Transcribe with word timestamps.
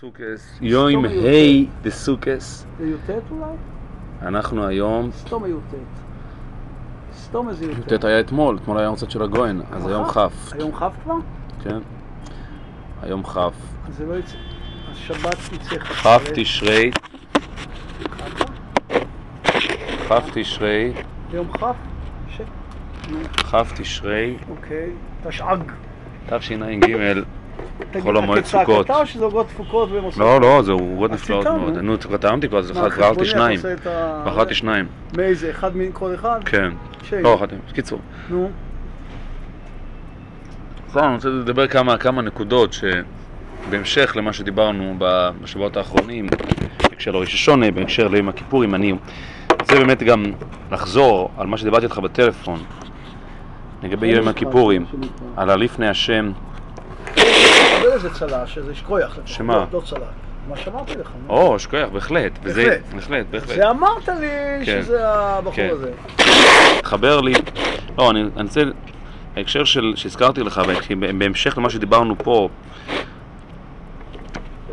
סוכס, 0.00 0.58
יום 0.60 1.04
ה' 1.04 1.08
דסוכס, 1.82 2.66
זה 2.78 2.86
י"ט 2.86 3.10
אולי? 3.30 3.44
אנחנו 4.22 4.66
היום, 4.66 5.10
סתום 5.12 5.46
י"ט. 5.46 5.74
סתום 7.14 7.48
איזה 7.48 7.64
י"ט. 7.64 7.92
י"ט 7.92 8.04
היה 8.04 8.20
אתמול, 8.20 8.56
אתמול 8.62 8.78
היה 8.78 8.88
הרצאת 8.88 9.10
של 9.10 9.22
הגויין, 9.22 9.62
אז 9.72 9.86
היום 9.86 10.08
כ', 10.08 10.18
היום 10.52 10.72
כ' 10.72 10.82
כבר? 11.02 11.14
כן? 11.62 11.78
היום 13.02 13.22
כ', 13.22 13.38
זה 13.88 14.06
לא 14.06 14.14
יצא. 14.14 14.36
השבת 14.90 15.36
יצא 15.52 15.78
כ' 15.78 16.06
תשרי, 16.34 16.90
כ' 20.08 20.12
תשרי, 20.34 20.92
יום 21.32 21.52
כ'? 21.52 21.64
כ' 23.36 23.72
תשרי, 23.76 24.36
אוקיי. 24.50 24.90
תשע"ג. 25.26 25.72
תשע"ג, 26.26 26.84
חול 28.00 28.16
המועד 28.16 28.38
אתה 28.38 28.48
סוכות. 28.48 28.84
כצעקתה 28.84 29.00
או 29.00 29.06
שזה 29.06 29.24
עוגות 29.24 29.46
תפוקות 29.48 29.88
ומוסר? 29.92 30.20
לא, 30.20 30.40
לא, 30.40 30.62
זה 30.62 30.72
עוגות 30.72 31.10
נפלאות. 31.10 31.46
מאוד, 31.46 31.78
נו, 31.78 31.96
טעמתי 31.96 32.48
כבר, 32.48 32.58
אז 32.58 32.72
חשבוני, 32.90 33.24
שניים, 33.24 33.60
אתה 33.82 34.22
בחרתי 34.26 34.54
שניים, 34.54 34.86
מאיזה? 35.16 35.50
אחד 35.50 35.76
מכל 35.76 36.14
אחד? 36.14 36.40
כן. 36.44 36.70
לא, 37.22 37.34
אחת, 37.34 37.48
קיצור. 37.72 38.00
נו. 38.30 38.50
לא, 40.96 41.04
אני 41.04 41.14
רוצה 41.14 41.28
לדבר 41.28 41.66
כמה, 41.66 42.22
נקודות 42.22 42.76
שבהמשך 43.68 44.12
למה 44.16 44.32
שדיברנו 44.32 44.96
בשבועות 44.98 45.76
האחרונים, 45.76 46.26
בהקשר 46.82 47.10
לראש 47.10 47.34
השונה, 47.34 47.70
בהקשר 47.70 48.08
ליום 48.08 48.28
הכיפורים, 48.28 48.74
אני 48.74 48.94
רוצה 49.60 49.74
באמת 49.74 50.02
גם 50.02 50.24
לחזור 50.72 51.30
על 51.36 51.46
מה 51.46 51.56
שדיברתי 51.58 51.84
איתך 51.84 51.98
בטלפון 51.98 52.58
לגבי 53.82 54.06
יום 54.06 54.28
הכיפורים, 54.28 54.84
על 55.36 55.50
הלפני 55.50 55.88
השם, 55.88 56.32
איזה 57.94 58.10
צל"ש, 58.10 58.58
איזה 58.58 58.74
שכוייח. 58.74 59.18
שמה? 59.24 59.56
לא, 59.56 59.64
לא 59.72 59.80
צל"ש. 59.80 60.00
מה 60.48 60.56
שאמרתי 60.56 60.94
לך. 60.94 61.10
או, 61.28 61.58
שכוח, 61.58 61.88
בהחלט, 61.92 62.38
בהחלט. 62.42 62.82
בהחלט, 62.94 63.26
בהחלט, 63.30 63.56
זה 63.56 63.70
אמרת 63.70 64.08
לי 64.08 64.26
כן. 64.64 64.82
שזה 64.82 65.08
הבחור 65.08 65.54
כן. 65.54 65.68
הזה. 65.72 65.92
התחבר 66.78 67.20
לי, 67.20 67.32
לא, 67.98 68.10
אני 68.10 68.24
רוצה, 68.42 68.62
ההקשר 69.36 69.64
של, 69.64 69.92
שהזכרתי 69.96 70.40
לך, 70.40 70.62
בהמשך 71.18 71.58
למה 71.58 71.70
שדיברנו 71.70 72.14
פה, 72.18 72.48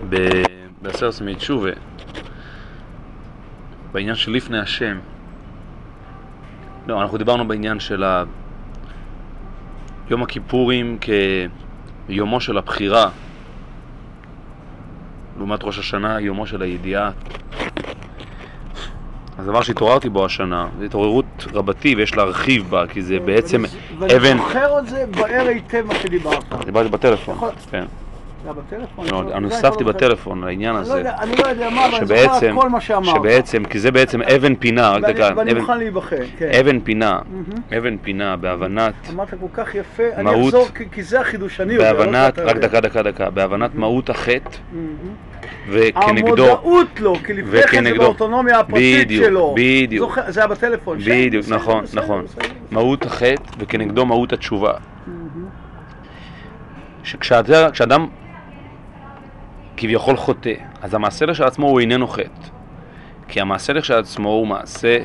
ב- 0.09 0.43
בעשר 0.81 1.11
סמי 1.11 1.35
תשובה, 1.35 1.69
בעניין 3.91 4.15
של 4.15 4.31
לפני 4.31 4.59
השם. 4.59 4.99
לא, 6.87 7.01
אנחנו 7.01 7.17
דיברנו 7.17 7.47
בעניין 7.47 7.79
של 7.79 8.03
ה... 8.03 8.23
יום 10.09 10.23
הכיפורים 10.23 10.97
כיומו 12.07 12.41
של 12.41 12.57
הבחירה, 12.57 13.09
לעומת 15.37 15.63
ראש 15.63 15.79
השנה, 15.79 16.19
יומו 16.19 16.47
של 16.47 16.61
הידיעה. 16.61 17.11
אז 19.37 19.45
דבר 19.45 19.61
שהתעוררתי 19.61 20.09
בו 20.09 20.25
השנה, 20.25 20.67
זו 20.79 20.85
התעוררות 20.85 21.25
רבתי 21.53 21.95
ויש 21.95 22.17
להרחיב 22.17 22.69
בה, 22.69 22.87
כי 22.87 23.01
זה 23.01 23.19
בעצם 23.19 23.63
ואני 23.99 24.15
אבן... 24.17 24.37
זוכר 24.37 24.79
את 24.79 24.87
זה 24.89 25.05
בהר 25.11 25.47
היטב 25.47 25.85
מה 25.87 25.95
שדיברת. 25.95 26.43
דיברתי 26.65 26.89
בטלפון, 26.89 27.35
יכול- 27.35 27.49
כן. 27.71 27.85
היה 28.43 28.53
בטלפון? 28.53 29.05
לא, 29.11 29.23
זה 29.29 29.35
אני 29.37 29.45
הוספתי 29.45 29.83
בטלפון 29.83 30.43
לעניין 30.43 30.73
לא 30.75 30.79
הזה, 30.79 31.09
אני 31.19 31.35
לא 31.35 31.47
יודע 31.47 31.69
מה, 31.69 31.85
אבל 31.85 31.95
אני 31.95 32.05
זוכר 32.05 32.53
כל 32.61 32.69
מה 32.69 32.81
שאמרת. 32.81 33.15
שבעצם, 33.15 33.63
כי 33.65 33.79
זה 33.79 33.91
בעצם 33.91 34.21
אבן 34.21 34.55
פינה, 34.55 34.89
רק 34.91 35.03
דקה, 35.03 35.29
ואני 35.35 35.53
מוכן 35.53 35.77
להיבחן, 35.77 36.15
כן. 36.37 36.49
אבן 36.59 36.79
פינה. 36.79 37.19
אבן 37.77 37.97
פינה 37.97 38.35
בהבנת, 38.35 38.93
אמרת 39.09 39.29
כל 39.29 39.47
כך 39.63 39.75
יפה, 39.75 40.03
אני 40.15 40.47
אחזור 40.47 40.67
כי- 40.91 41.03
זה 41.03 41.19
החידוש, 41.19 41.61
אני 41.61 41.73
יודע, 41.73 41.93
לא 41.93 41.99
בהבנת, 41.99 42.39
רק. 42.39 42.55
דקה, 42.57 42.79
דקה, 42.81 43.01
דקה, 43.03 43.29
בהבנת 43.29 43.75
מהות 43.75 44.09
החטא. 44.09 44.49
וכנגדו, 45.69 46.27
המודעות 46.27 46.99
לו, 46.99 47.15
כי 47.25 47.33
לפני 47.33 47.61
כן 47.63 47.83
זה. 47.83 47.93
באוטונומיה 47.97 48.59
הפרטית 48.59 49.05
בדיוק, 49.07 49.25
שלו. 49.25 49.55
בדיוק. 49.57 50.09
זוכר- 50.09 50.31
זה 50.31 50.39
היה 50.39 50.47
בטלפון. 50.47 50.99
שם? 51.01 51.11
בדיוק, 51.11 51.45
נכון, 51.49 51.83
נכון. 51.93 52.25
מהות 52.71 53.05
החטא 53.05 53.43
וכנגדו 53.59 54.05
מהות 54.05 54.33
התשובה. 54.33 54.73
שכשאדם 57.03 57.71
כשאדם 57.71 58.07
כביכול 59.81 60.17
חוטא, 60.17 60.53
אז 60.81 60.93
המעשה 60.93 61.25
לכשעצמו 61.25 61.67
הוא 61.67 61.79
איננו 61.79 62.07
חטא. 62.07 62.47
כי 63.27 63.41
המעשה 63.41 63.73
לכשעצמו 63.73 64.29
הוא 64.29 64.47
מעשה 64.47 64.97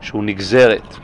שהוא 0.00 0.24
נגזרת 0.24 0.96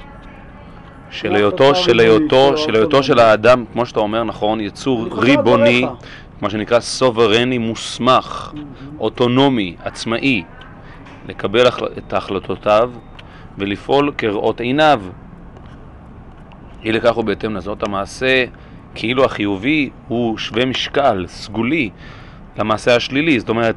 של 1.10 1.28
לא 1.28 1.36
היותו, 1.36 1.74
של 1.74 2.00
היותו, 2.00 2.56
של 2.56 2.64
של 2.64 2.74
היותו 2.74 3.02
של. 3.02 3.18
האדם, 3.18 3.64
כמו 3.72 3.86
שאתה 3.86 4.00
אומר 4.00 4.24
נכון, 4.24 4.60
יצור 4.60 5.08
ריבוני, 5.12 5.80
דבריך. 5.80 6.06
מה 6.40 6.50
שנקרא 6.50 6.80
סוברני 6.80 7.58
מוסמך. 7.58 8.52
אוטונומי, 9.00 9.76
עצמאי, 9.84 10.42
לקבל 11.28 11.68
את 11.98 12.12
החלטותיו 12.12 12.90
ולפעול 13.58 14.12
כראות 14.18 14.60
עיניו. 14.60 15.02
אי 16.84 16.92
לכך 16.92 17.16
ובהתאם 17.16 17.56
לזאת 17.56 17.82
המעשה 17.82 18.44
כאילו 18.94 19.24
החיובי 19.24 19.90
הוא 20.08 20.38
שווה 20.38 20.64
משקל, 20.64 21.24
סגולי, 21.28 21.90
למעשה 22.58 22.96
השלילי. 22.96 23.40
זאת 23.40 23.48
אומרת, 23.48 23.76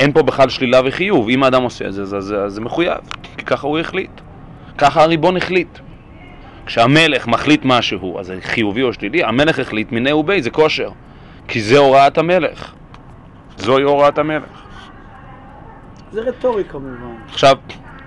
אין 0.00 0.12
פה 0.12 0.22
בכלל 0.22 0.48
שלילה 0.48 0.80
וחיוב. 0.84 1.28
אם 1.28 1.42
האדם 1.42 1.62
עושה 1.62 1.86
את 1.86 1.92
זה, 1.92 2.04
זה, 2.04 2.20
זה, 2.20 2.48
זה 2.48 2.60
מחויב, 2.60 2.98
כי 3.36 3.44
ככה 3.44 3.66
הוא 3.66 3.78
החליט. 3.78 4.20
ככה 4.78 5.02
הריבון 5.02 5.36
החליט. 5.36 5.78
כשהמלך 6.66 7.26
מחליט 7.26 7.60
משהו, 7.64 8.20
אז 8.20 8.26
זה 8.26 8.36
חיובי 8.40 8.82
או 8.82 8.92
שלילי, 8.92 9.24
המלך 9.24 9.58
החליט 9.58 9.92
מיניה 9.92 10.16
ובי, 10.16 10.42
זה 10.42 10.50
כושר. 10.50 10.90
כי 11.48 11.60
זה 11.60 11.78
הוראת 11.78 12.18
המלך. 12.18 12.74
זוהי 13.56 13.82
הוראת 13.82 14.18
המלך. 14.18 14.62
זה 16.12 16.20
רטורי 16.20 16.64
כמובן. 16.64 17.14
עכשיו, 17.28 17.56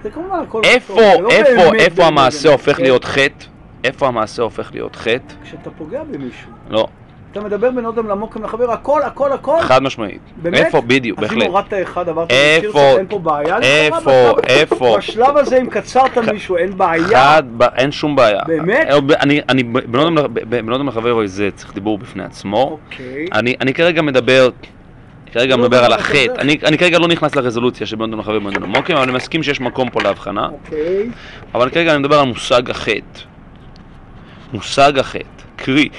זה 0.03 0.09
כמובן 0.09 0.39
הכל 0.39 0.61
איפה, 0.63 0.93
רטורי, 0.93 1.15
זה 1.15 1.21
לא 1.21 1.29
איפה, 1.29 1.75
איפה 1.75 2.05
המעשה 2.05 2.51
הופך 2.51 2.77
כן? 2.77 2.83
להיות 2.83 3.05
חטא? 3.05 3.45
איפה 3.83 4.07
המעשה 4.07 4.43
הופך 4.43 4.71
להיות 4.73 4.95
חטא? 4.95 5.33
כשאתה 5.43 5.69
פוגע 5.69 6.03
במישהו. 6.03 6.51
לא, 6.69 6.87
אתה 7.33 7.41
מדבר 7.41 7.71
בין 7.71 7.85
אודם 7.85 8.07
למוקם 8.07 8.43
לחבר, 8.43 8.71
הכל, 8.71 9.01
הכל, 9.01 9.31
הכל. 9.31 9.57
חד 9.61 9.83
משמעית. 9.83 10.21
באמת? 10.35 10.57
איפה, 10.57 10.81
בדיוק, 10.81 11.19
אז 11.19 11.23
אם 11.23 11.29
בהחלט. 11.29 11.47
הורדת 11.47 11.73
אחד, 11.83 12.09
עברת 12.09 12.31
איפה, 12.31 12.97
אין 12.97 13.05
פה 13.09 13.19
בעיה? 13.19 13.57
איפה, 13.61 14.33
איפה? 14.47 14.95
בשלב 14.97 15.37
הזה, 15.37 15.57
אם 15.61 15.69
קצרת 15.69 16.17
מישהו, 16.17 16.57
אין 16.57 16.77
בעיה? 16.77 17.07
חד, 17.07 17.43
אין 17.75 17.91
שום 17.91 18.15
בעיה. 18.15 18.41
באמת? 18.47 18.87
אה, 18.87 18.97
אני, 19.19 19.41
אני, 19.49 19.63
בין 20.49 20.71
אודם 20.71 20.87
לחבר 20.87 21.13
אוי, 21.13 21.27
זה 21.27 21.49
צריך 21.55 21.73
דיבור 21.73 21.97
בפני 21.97 22.23
עצמו. 22.23 22.79
אוקיי. 22.87 23.27
אני, 23.61 23.73
כרגע 23.73 24.01
מדבר, 24.01 24.49
כרגע 25.31 25.55
לא, 25.55 25.63
מדבר 25.63 25.79
לא, 25.79 25.85
על 25.85 25.91
לא, 25.91 25.95
החטא. 25.95 26.41
אני, 26.65 26.77
כרגע 26.77 26.99
לא 26.99 27.07
נכנס 27.07 27.35
לרזולוציה 27.35 27.87
של 27.87 28.01
אודם 28.01 28.19
לחבר 28.19 28.37
ובין 28.37 28.47
אודם 28.47 28.63
למוקם, 28.63 28.93
אבל 28.93 29.03
אני 29.03 29.11
מסכים 29.11 29.43
שיש 29.43 29.61
מקום 29.61 29.89
פה 29.89 30.01
להבחנה. 30.01 30.49
אוקיי. 30.51 31.09
אבל 31.53 31.69
כרגע 31.69 31.91
אני 31.91 31.99
מדבר 31.99 32.19
על 32.19 32.25
מושג 32.25 32.69
החטא. 32.69 33.19
מושג 34.53 34.99
החטא, 34.99 35.43
קרי, 35.55 35.89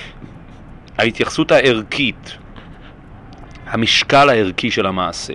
ההתייחסות 0.98 1.52
הערכית, 1.52 2.36
המשקל 3.66 4.28
הערכי 4.28 4.70
של 4.70 4.86
המעשה. 4.86 5.34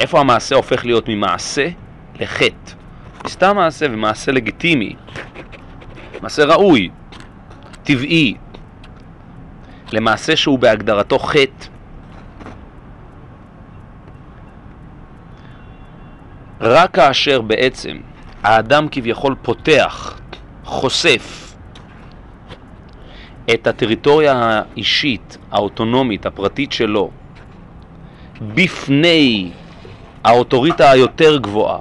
איפה 0.00 0.20
המעשה 0.20 0.54
הופך 0.56 0.84
להיות 0.84 1.08
ממעשה 1.08 1.68
לחטא? 2.20 2.72
סתם 3.28 3.56
מעשה 3.56 3.86
ומעשה 3.90 4.32
לגיטימי, 4.32 4.96
מעשה 6.22 6.44
ראוי, 6.44 6.90
טבעי, 7.82 8.34
למעשה 9.92 10.36
שהוא 10.36 10.58
בהגדרתו 10.58 11.18
חטא. 11.18 11.66
רק 16.60 16.94
כאשר 16.94 17.40
בעצם 17.40 17.96
האדם 18.42 18.88
כביכול 18.90 19.34
פותח, 19.42 20.18
חושף 20.64 21.45
את 23.54 23.66
הטריטוריה 23.66 24.34
האישית, 24.36 25.38
האוטונומית, 25.50 26.26
הפרטית 26.26 26.72
שלו, 26.72 27.10
בפני 28.54 29.50
האוטוריטה 30.24 30.90
היותר 30.90 31.36
גבוהה, 31.36 31.78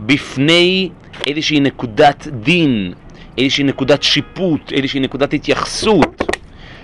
בפני 0.00 0.90
איזושהי 1.26 1.60
נקודת 1.60 2.26
דין, 2.28 2.92
איזושהי 3.38 3.64
נקודת 3.64 4.02
שיפוט, 4.02 4.72
איזושהי 4.72 5.00
נקודת 5.00 5.34
התייחסות, 5.34 6.22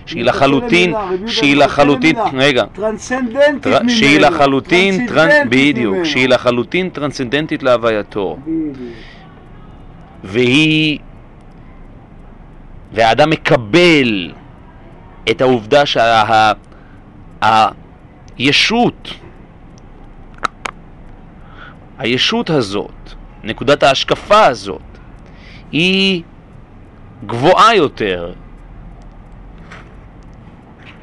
שהיא 0.07 0.25
לחלוטין, 0.25 0.95
שהיא 1.27 1.57
לחלוטין, 1.57 2.17
רגע, 2.35 2.65
טרנסצנדנטית 2.73 3.63
טר- 3.63 3.79
ממנו. 3.83 3.91
שהיא 3.91 4.21
לחלוטין, 4.21 5.07
בדיוק. 5.49 6.05
שהיא 6.05 6.29
לחלוטין 6.29 6.89
טרנסצנדנטית 6.89 7.63
להווייתו. 7.63 8.39
והיא, 10.25 10.99
והאדם 12.93 13.31
מקבל 13.31 14.33
את 15.31 15.41
העובדה 15.41 15.83
שהישות, 18.39 19.15
הישות 21.99 22.51
הזאת, 22.51 23.15
נקודת 23.45 23.83
ההשקפה 23.83 24.45
הזאת, 24.45 24.83
היא 25.73 26.23
גבוהה 27.27 27.75
יותר, 27.75 28.33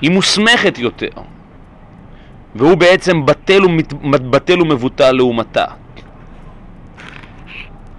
היא 0.02 0.12
מוסמכת 0.12 0.78
יותר, 0.78 1.10
והוא 2.56 2.76
בעצם 2.76 3.26
בטל, 3.26 3.66
ומת, 3.66 3.94
בטל 4.12 4.62
ומבוטל 4.62 5.12
לעומתה. 5.12 5.66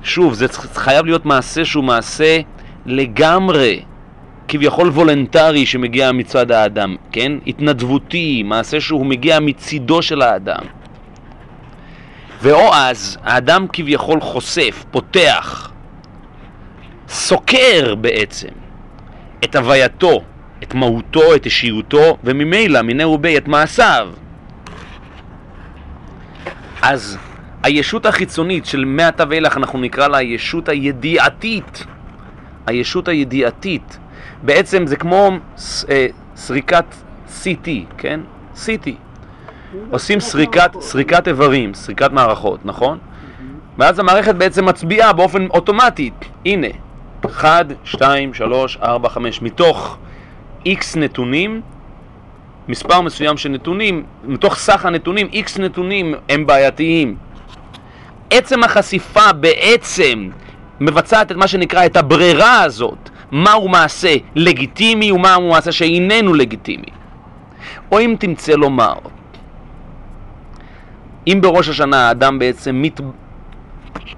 שוב, 0.02 0.34
זה 0.34 0.48
חייב 0.74 1.06
להיות 1.06 1.24
מעשה 1.24 1.64
שהוא 1.64 1.84
מעשה 1.84 2.40
לגמרי, 2.86 3.82
כביכול 4.48 4.88
וולנטרי 4.88 5.66
שמגיע 5.66 6.12
מצד 6.12 6.50
האדם, 6.50 6.96
כן? 7.12 7.32
התנדבותי, 7.46 8.42
מעשה 8.42 8.80
שהוא 8.80 9.06
מגיע 9.06 9.40
מצידו 9.40 10.02
של 10.02 10.22
האדם. 10.22 10.62
ואו 12.42 12.74
אז 12.74 13.18
האדם 13.22 13.66
כביכול 13.72 14.20
חושף, 14.20 14.84
פותח, 14.90 15.70
סוקר 17.08 17.94
בעצם 17.94 18.48
את 19.44 19.56
הווייתו, 19.56 20.20
את 20.62 20.74
מהותו, 20.74 21.34
את 21.34 21.44
אישיותו, 21.44 22.16
וממילא, 22.24 22.82
מיני 22.82 23.04
ובי, 23.04 23.38
את 23.38 23.48
מעשיו. 23.48 24.08
אז 26.82 27.18
הישות 27.62 28.06
החיצונית 28.06 28.66
של 28.66 28.84
מעתה 28.84 29.24
ואילך 29.28 29.56
אנחנו 29.56 29.80
נקרא 29.80 30.08
לה 30.08 30.18
הישות 30.18 30.68
הידיעתית. 30.68 31.84
הישות 32.70 33.08
הידיעתית. 33.08 33.98
בעצם 34.42 34.86
זה 34.86 34.96
כמו 34.96 35.30
אה, 35.88 36.06
סריקת 36.36 36.84
CT, 37.42 37.68
כן? 37.98 38.20
CT. 38.56 38.90
עושים 39.90 40.20
סריקת, 40.20 40.70
סריקת 40.80 41.28
איברים, 41.28 41.74
סריקת 41.74 42.12
מערכות, 42.12 42.60
נכון? 42.64 42.98
ואז 43.78 43.98
המערכת 43.98 44.34
בעצם 44.34 44.64
מצביעה 44.64 45.12
באופן 45.12 45.46
אוטומטי, 45.46 46.10
הנה, 46.46 46.66
1, 47.26 47.66
2, 47.84 48.34
3, 48.34 48.76
4, 48.82 49.08
5, 49.08 49.42
מתוך 49.42 49.98
X 50.66 50.96
נתונים, 50.96 51.60
מספר 52.68 53.00
מסוים 53.00 53.36
של 53.36 53.48
נתונים, 53.48 54.04
מתוך 54.24 54.54
סך 54.54 54.86
הנתונים, 54.86 55.28
X 55.32 55.60
נתונים 55.60 56.14
הם 56.28 56.46
בעייתיים. 56.46 57.16
עצם 58.30 58.64
החשיפה 58.64 59.32
בעצם 59.32 60.28
מבצעת 60.80 61.32
את 61.32 61.36
מה 61.36 61.48
שנקרא 61.48 61.86
את 61.86 61.96
הברירה 61.96 62.62
הזאת, 62.62 63.10
מהו 63.32 63.68
מעשה 63.68 64.16
לגיטימי 64.34 65.12
ומהו 65.12 65.50
מעשה 65.50 65.72
שאיננו 65.72 66.34
לגיטימי. 66.34 66.90
או 67.92 68.00
אם 68.00 68.16
תמצא 68.18 68.52
לומר, 68.52 68.94
אם 71.26 71.38
בראש 71.42 71.68
השנה 71.68 72.08
האדם 72.08 72.38
בעצם 72.38 72.82
מת... 72.82 73.00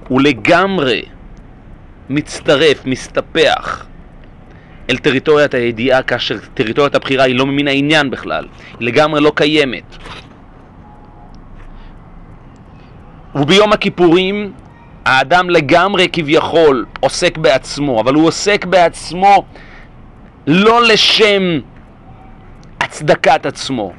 הוא 0.08 0.20
לגמרי 0.20 1.02
מצטרף, 2.10 2.86
מסתפח 2.86 3.86
אל 4.90 4.96
טריטוריית 4.96 5.54
הידיעה, 5.54 6.02
כאשר 6.02 6.38
טריטוריית 6.54 6.94
הבחירה 6.94 7.24
היא 7.24 7.34
לא 7.34 7.46
ממין 7.46 7.68
העניין 7.68 8.10
בכלל, 8.10 8.46
היא 8.80 8.86
לגמרי 8.88 9.20
לא 9.20 9.32
קיימת. 9.34 9.96
וביום 13.34 13.72
הכיפורים 13.72 14.52
האדם 15.04 15.50
לגמרי 15.50 16.08
כביכול 16.12 16.84
עוסק 17.00 17.38
בעצמו, 17.38 18.00
אבל 18.00 18.14
הוא 18.14 18.26
עוסק 18.26 18.64
בעצמו 18.64 19.44
לא 20.46 20.82
לשם 20.82 21.42
הצדקת 22.80 23.46
עצמו, 23.46 23.92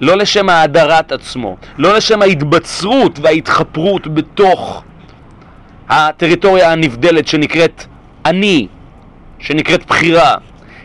לא 0.00 0.16
לשם 0.16 0.48
האדרת 0.48 1.12
עצמו, 1.12 1.56
לא 1.78 1.96
לשם 1.96 2.22
ההתבצרות 2.22 3.18
וההתחפרות 3.18 4.06
בתוך 4.14 4.82
הטריטוריה 5.88 6.72
הנבדלת 6.72 7.28
שנקראת 7.28 7.84
אני, 8.26 8.66
שנקראת 9.38 9.86
בחירה, 9.86 10.34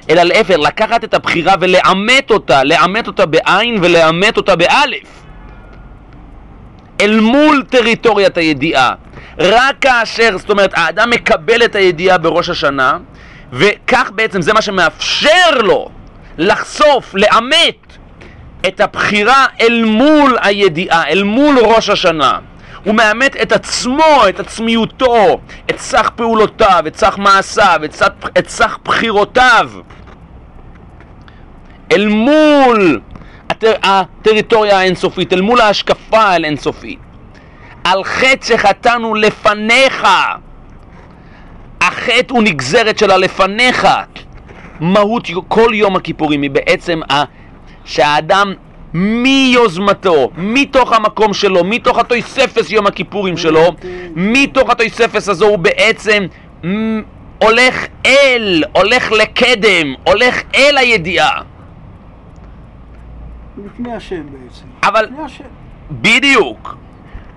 אלא 0.10 0.24
להפך, 0.24 0.56
לקחת 0.56 1.04
את 1.04 1.14
הבחירה 1.14 1.54
ולעמת 1.60 2.32
אותה, 2.32 2.64
לעמת 2.64 3.08
אותה 3.08 3.26
בעין 3.26 3.78
ולעמת 3.82 4.38
אותה 4.38 4.56
באלף, 4.56 5.24
אל 7.02 7.20
מול 7.20 7.64
טריטוריית 7.70 8.38
הידיעה. 8.38 8.94
רק 9.40 9.76
כאשר, 9.82 10.38
זאת 10.38 10.50
אומרת, 10.50 10.72
האדם 10.74 11.10
מקבל 11.10 11.66
את 11.66 11.76
הידיעה 11.76 12.18
בראש 12.18 12.50
השנה, 12.50 12.98
וכך 13.54 14.12
בעצם 14.16 14.42
זה 14.42 14.54
מה 14.54 14.62
שמאפשר 14.62 15.62
לו 15.64 15.90
לחשוף, 16.38 17.16
לאמת 17.16 17.98
את 18.68 18.80
הבחירה 18.80 19.46
אל 19.62 19.84
מול 19.86 20.38
הידיעה, 20.42 21.08
אל 21.08 21.24
מול 21.24 21.60
ראש 21.60 21.90
השנה. 21.90 22.40
הוא 22.84 22.96
מאמת 22.96 23.36
את 23.42 23.52
עצמו, 23.52 24.30
את 24.30 24.40
עצמיותו, 24.40 25.40
את 25.70 25.80
סך 25.80 26.10
פעולותיו, 26.16 26.84
את 26.88 26.96
סך 26.96 27.18
מעשיו, 27.18 27.82
את 27.86 27.94
סך, 27.94 28.08
את 28.38 28.50
סך 28.50 28.78
בחירותיו. 28.84 29.70
אל 31.92 32.08
מול 32.08 33.00
הטר, 33.50 33.74
הטריטוריה 33.84 34.80
האינסופית, 34.80 35.34
אל 35.34 35.42
מול 35.42 35.62
ההשקפה 35.62 36.20
האינסופית. 36.20 37.07
על 37.92 38.04
חטא 38.04 38.46
שחטאנו 38.46 39.16
לפניך. 39.16 40.08
החטא 41.82 42.34
הוא 42.34 42.44
נגזרת 42.44 42.98
של 42.98 43.12
הלפניך. 43.12 43.88
מהות 44.80 45.28
כל 45.48 45.70
יום 45.74 45.96
הכיפורים 45.96 46.42
היא 46.42 46.52
בעצם 46.52 47.00
שהאדם 47.86 48.54
מיוזמתו, 48.94 50.30
מתוך 50.38 50.94
המקום 50.94 51.34
שלו, 51.34 51.64
מתוך 51.64 51.98
התויספס 51.98 52.72
יום 52.72 52.88
הכיפורים 52.88 53.38
שלו, 53.38 53.76
מתוך 54.16 54.70
התויספס 54.70 55.30
הזו 55.30 55.48
הוא 55.48 55.58
בעצם 55.60 56.26
הולך 57.40 57.86
אל, 58.06 58.64
הולך 58.74 59.12
לקדם, 59.12 59.94
הולך 60.08 60.42
אל 60.56 60.78
הידיעה. 60.78 61.42
לפני 63.66 63.94
השם 63.94 64.24
בעצם. 64.32 64.66
אבל, 64.84 65.06
לפני 65.06 65.24
השם. 65.24 65.44
בדיוק, 65.92 66.78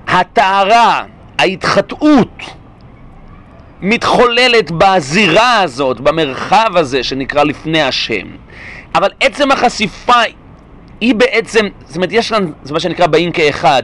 הטהרה, 0.08 1.04
ההתחטאות, 1.38 2.42
מתחוללת 3.82 4.70
בזירה 4.70 5.60
הזאת, 5.60 6.00
במרחב 6.00 6.70
הזה 6.76 7.02
שנקרא 7.02 7.44
לפני 7.44 7.82
השם. 7.82 8.26
אבל 8.94 9.08
עצם 9.20 9.50
החשיפה 9.50 10.20
היא 11.00 11.14
בעצם, 11.14 11.66
זאת 11.86 11.96
אומרת, 11.96 12.12
יש 12.12 12.28
כאן, 12.28 12.50
זה 12.62 12.72
מה 12.72 12.80
שנקרא 12.80 13.06
באים 13.06 13.32
כאחד. 13.32 13.82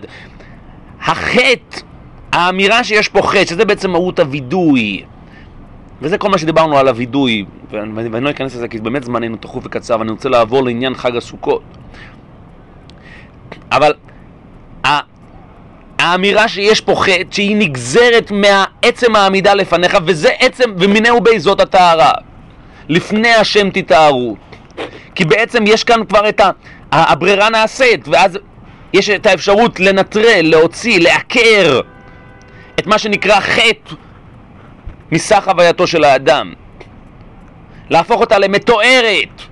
החטא, 1.01 1.81
האמירה 2.33 2.85
שיש 2.85 3.09
פה 3.09 3.23
חטא, 3.23 3.45
שזה 3.45 3.65
בעצם 3.65 3.91
מהות 3.91 4.19
הווידוי. 4.19 5.05
וזה 6.03 6.19
כל 6.19 6.29
מה 6.29 6.39
שדיברנו 6.39 6.79
על 6.79 6.89
הווידוי, 6.89 7.45
ואני, 7.71 8.09
ואני 8.09 8.25
לא 8.25 8.31
אכנס 8.31 8.55
לזה 8.55 8.69
כי 8.69 8.79
באמת 8.79 9.05
זמננו 9.05 9.37
תכוף 9.37 9.67
וקצר, 9.67 9.97
ואני 9.99 10.11
רוצה 10.11 10.29
לעבור 10.29 10.65
לעניין 10.65 10.95
חג 10.95 11.17
הסוכות. 11.17 11.63
אבל 13.73 13.93
האמירה 15.99 16.49
שיש 16.49 16.81
פה 16.81 16.95
חטא, 16.97 17.25
שהיא 17.31 17.57
נגזרת 17.57 18.31
מעצם 18.31 19.17
העמידה 19.17 19.55
לפניך, 19.55 19.99
וזה 20.07 20.31
עצם, 20.39 20.71
ומינהו 20.79 21.21
בי 21.21 21.41
זאת 21.41 21.61
הטהרה. 21.61 22.13
לפני 22.89 23.35
השם 23.35 23.71
תטהרו. 23.71 24.37
כי 25.15 25.25
בעצם 25.25 25.65
יש 25.67 25.85
כאן 25.85 26.05
כבר 26.05 26.29
את 26.29 26.41
ה... 26.41 26.51
הברירה 26.93 27.51
נעשית, 27.51 28.09
ואז 28.09 28.39
יש 28.93 29.11
את 29.11 29.27
האפשרות 29.27 29.81
לנטרל, 29.81 30.41
להוציא, 30.43 31.01
לעקר 31.01 31.81
את 32.79 32.87
מה 32.87 32.99
שנקרא 32.99 33.41
חטא 33.41 33.95
מסך 35.13 35.49
הווייתו 35.49 35.87
של 35.87 36.05
האדם. 36.05 36.53
להפוך 37.91 38.21
אותה 38.21 38.39
למתוארת. 38.39 39.43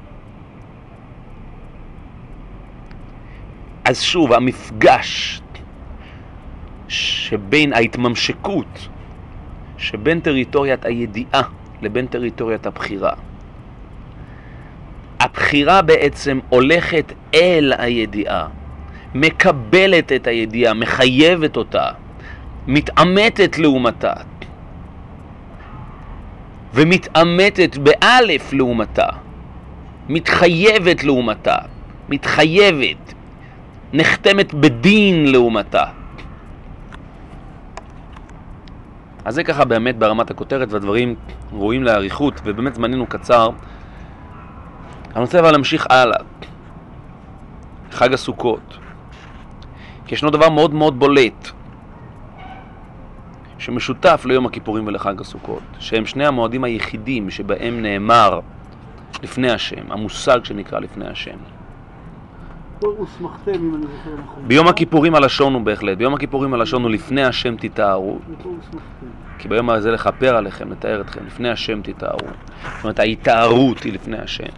אז 3.85 4.03
שוב, 4.03 4.33
המפגש 4.33 5.41
שבין 6.89 7.73
ההתממשקות 7.73 8.89
שבין 9.79 10.21
טריטוריית 10.21 10.85
הידיעה 10.85 11.43
לבין 11.83 12.07
טריטוריית 12.07 12.67
הבחירה. 12.67 13.13
הבחירה 15.21 15.83
בעצם 15.83 16.39
הולכת 16.49 17.13
אל 17.35 17.73
הידיעה, 17.79 18.47
מקבלת 19.15 20.13
את 20.13 20.27
הידיעה, 20.27 20.75
מחייבת 20.75 21.57
אותה, 21.57 21.89
מתעמתת 22.67 23.59
לעומתה, 23.59 24.13
ומתעמתת 26.75 27.77
באלף 27.77 28.53
לעומתה, 28.53 29.09
מתחייבת 30.09 31.05
לעומתה, 31.05 31.57
מתחייבת, 32.09 33.15
נחתמת 33.93 34.55
בדין 34.55 35.33
לעומתה. 35.33 35.85
אז 39.25 39.35
זה 39.35 39.45
ככה 39.45 39.65
באמת 39.65 39.99
ברמת 39.99 40.31
הכותרת 40.31 40.73
והדברים 40.73 41.15
ראויים 41.53 41.85
לאריכות 41.85 42.41
ובאמת 42.45 42.75
זמננו 42.75 43.07
קצר. 43.07 43.49
אני 45.15 45.21
רוצה 45.21 45.41
אבל 45.41 45.51
להמשיך 45.51 45.87
הלאה. 45.91 46.19
חג 47.91 48.13
הסוכות. 48.13 48.79
כי 50.07 50.15
ישנו 50.15 50.31
דבר 50.31 50.51
מאוד 50.51 50.75
מאוד 50.75 50.99
בולט 50.99 51.51
שמשותף 53.59 54.23
ליום 54.25 54.47
הכיפורים 54.47 54.87
ולחג 54.87 55.21
הסוכות, 55.21 55.63
שהם 55.79 56.07
שני 56.07 56.27
המועדים 56.27 56.65
היחידים 56.65 57.31
שבהם 57.31 57.83
נאמר 57.83 58.41
לפני 59.23 59.51
השם, 59.51 59.93
המושג 59.93 60.45
שנקרא 60.45 60.79
לפני 60.79 61.09
השם. 61.09 61.37
פה 62.79 62.95
הוסמכתם, 62.99 63.53
אם 63.55 63.75
אני 63.75 63.83
זוכר 63.83 64.23
נכון. 64.25 64.49
ביום 64.49 64.69
הכיפורים 64.69 65.15
הלשון 65.15 65.55
הוא 65.55 65.63
בהחלט, 65.63 65.99
ביום 65.99 66.15
הכיפורים 66.15 66.55
הלשון 66.55 66.83
הוא 66.83 66.91
לפני 66.91 67.25
השם 67.25 67.57
תתארו. 67.57 68.19
כי 69.39 69.49
ביום 69.49 69.71
הזה 69.71 69.91
לכפר 69.91 70.37
עליכם, 70.37 70.73
לתאר 70.73 71.01
אתכם, 71.01 71.27
לפני 71.27 71.51
השם 71.51 71.83
תתארו. 71.83 72.19
זאת 72.19 72.85
אומרת, 72.85 72.99
ההתארות 72.99 73.83
היא 73.83 73.93
לפני 73.93 74.19
השם. 74.19 74.53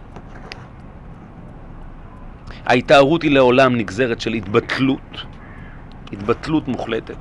ההתארות 2.65 3.21
היא 3.21 3.31
לעולם 3.31 3.75
נגזרת 3.75 4.21
של 4.21 4.33
התבטלות, 4.33 5.25
התבטלות 6.13 6.67
מוחלטת. 6.67 7.15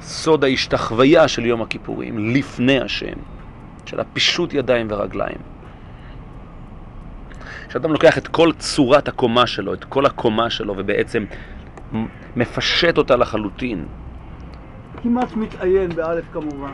סוד 0.00 0.44
ההשתחוויה 0.44 1.28
של 1.28 1.46
יום 1.46 1.62
הכיפורים, 1.62 2.34
לפני 2.34 2.80
השם, 2.80 3.16
של 3.86 4.00
הפישוט 4.00 4.54
ידיים 4.54 4.86
ורגליים. 4.90 5.49
כשאדם 7.70 7.92
לוקח 7.92 8.18
את 8.18 8.28
כל 8.28 8.52
צורת 8.58 9.08
הקומה 9.08 9.46
שלו, 9.46 9.74
את 9.74 9.84
כל 9.84 10.06
הקומה 10.06 10.50
שלו, 10.50 10.74
ובעצם 10.76 11.24
מפשט 12.36 12.98
אותה 12.98 13.16
לחלוטין, 13.16 13.84
כמעט 15.02 15.36
מתעיין, 15.36 15.90
באלף 15.90 16.24
כמובן. 16.32 16.70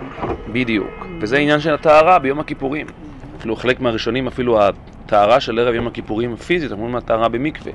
בדיוק. 0.52 1.06
וזה 1.20 1.38
עניין 1.38 1.60
של 1.60 1.74
הטהרה 1.74 2.18
ביום 2.18 2.40
הכיפורים. 2.40 2.86
אפילו 3.38 3.56
חלק 3.56 3.80
מהראשונים, 3.80 4.26
אפילו 4.26 4.60
הטהרה 4.62 5.40
של 5.40 5.58
ערב 5.58 5.74
יום 5.74 5.86
הכיפורים 5.86 6.32
הפיזית, 6.32 6.72
אומרים 6.72 6.94
לה 6.94 7.00
טהרה 7.00 7.28
במקווה. 7.28 7.72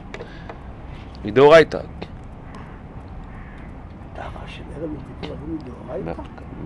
מדאורייתא. 1.26 1.80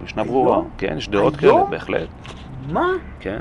ישנה? 0.06 0.24
ברורה, 0.24 0.62
כן, 0.78 0.96
יש 0.98 1.10
דעות? 1.10 1.36
כאלה, 1.36 1.64
בהחלט, 1.70 2.10
מה? 2.70 2.88
כן. 3.20 3.40